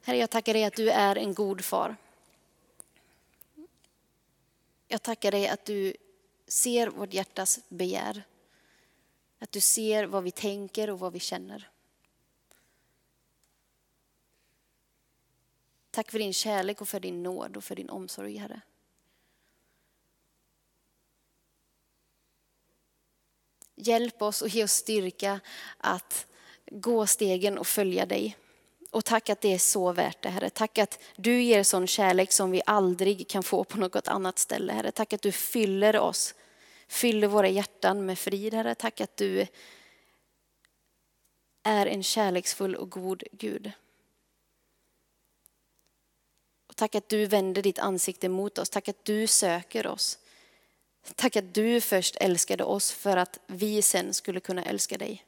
Herre, 0.06 0.18
jag 0.18 0.30
tackar 0.30 0.54
dig 0.54 0.64
att 0.64 0.76
du 0.76 0.90
är 0.90 1.16
en 1.16 1.34
god 1.34 1.66
far. 1.66 1.96
Jag 4.88 5.02
tackar 5.02 5.32
dig 5.32 5.48
att 5.48 5.66
du 5.66 5.96
ser 6.48 6.88
vårt 6.88 7.14
hjärtas 7.14 7.60
begär. 7.70 8.24
Att 9.40 9.52
du 9.52 9.62
ser 9.62 10.06
vad 10.06 10.24
vi 10.24 10.32
tänker 10.32 10.90
och 10.90 11.00
vad 11.00 11.14
vi 11.14 11.20
känner. 11.20 11.70
Tack 15.92 16.12
för 16.12 16.20
din 16.20 16.34
kärlek 16.34 16.82
och 16.82 16.88
för 16.88 17.00
din 17.00 17.24
nåd 17.24 17.58
och 17.58 17.64
för 17.64 17.76
din 17.76 17.90
omsorg, 17.90 18.38
Herre. 18.38 18.62
Hjälp 23.76 24.22
oss 24.22 24.42
och 24.42 24.50
ge 24.50 24.64
oss 24.64 24.72
styrka 24.72 25.40
att 25.78 26.28
gå 26.66 27.08
stegen 27.08 27.58
och 27.58 27.68
följa 27.68 28.06
dig. 28.06 28.38
Och 28.94 29.06
tack 29.06 29.30
att 29.30 29.42
det 29.42 29.54
är 29.54 29.58
så 29.58 29.92
värt 29.92 30.22
det, 30.22 30.30
Herre. 30.30 30.50
Tack 30.50 30.78
att 30.78 31.00
du 31.16 31.42
ger 31.42 31.64
sån 31.64 31.88
kärlek 31.88 32.32
som 32.32 32.52
vi 32.52 32.62
aldrig 32.66 33.28
kan 33.28 33.44
få 33.44 33.64
på 33.64 33.78
något 33.78 34.08
annat 34.08 34.40
ställe, 34.40 34.74
Herre. 34.74 34.92
Tack 34.92 35.14
att 35.14 35.22
du 35.22 35.32
fyller 35.32 36.00
oss, 36.00 36.36
fyller 36.88 37.28
våra 37.28 37.50
hjärtan 37.50 38.06
med 38.06 38.20
frid, 38.20 38.54
Herre. 38.54 38.76
Tack 38.76 39.02
att 39.02 39.18
du 39.18 39.48
är 41.64 41.86
en 41.86 42.04
kärleksfull 42.04 42.76
och 42.76 42.90
god 42.90 43.24
Gud. 43.32 43.72
Och 46.68 46.76
tack 46.76 46.96
att 46.96 47.10
du 47.10 47.26
vänder 47.26 47.62
ditt 47.62 47.80
ansikte 47.80 48.30
mot 48.30 48.58
oss. 48.58 48.70
Tack 48.70 48.90
att 48.90 49.06
du 49.06 49.28
söker 49.28 49.88
oss. 49.88 50.20
Tack 51.16 51.36
att 51.36 51.54
du 51.54 51.82
först 51.82 52.16
älskade 52.16 52.64
oss 52.64 52.92
för 52.92 53.18
att 53.18 53.40
vi 53.48 53.82
sen 53.82 54.14
skulle 54.14 54.40
kunna 54.40 54.64
älska 54.64 54.98
dig 54.98 55.26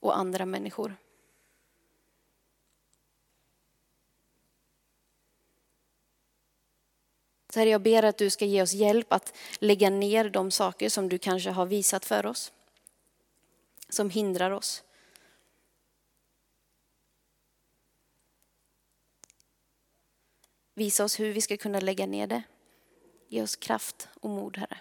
och 0.00 0.18
andra 0.18 0.46
människor. 0.46 0.96
Så 7.54 7.60
herre, 7.60 7.70
jag 7.70 7.82
ber 7.82 8.02
att 8.02 8.18
du 8.18 8.30
ska 8.30 8.44
ge 8.44 8.62
oss 8.62 8.72
hjälp 8.72 9.12
att 9.12 9.34
lägga 9.58 9.90
ner 9.90 10.30
de 10.30 10.50
saker 10.50 10.88
som 10.88 11.08
du 11.08 11.18
kanske 11.18 11.50
har 11.50 11.66
visat 11.66 12.04
för 12.04 12.26
oss. 12.26 12.52
Som 13.88 14.10
hindrar 14.10 14.50
oss. 14.50 14.84
Visa 20.74 21.04
oss 21.04 21.20
hur 21.20 21.32
vi 21.32 21.40
ska 21.40 21.56
kunna 21.56 21.80
lägga 21.80 22.06
ner 22.06 22.26
det. 22.26 22.42
Ge 23.28 23.42
oss 23.42 23.56
kraft 23.56 24.08
och 24.20 24.30
mod, 24.30 24.56
Herre. 24.56 24.78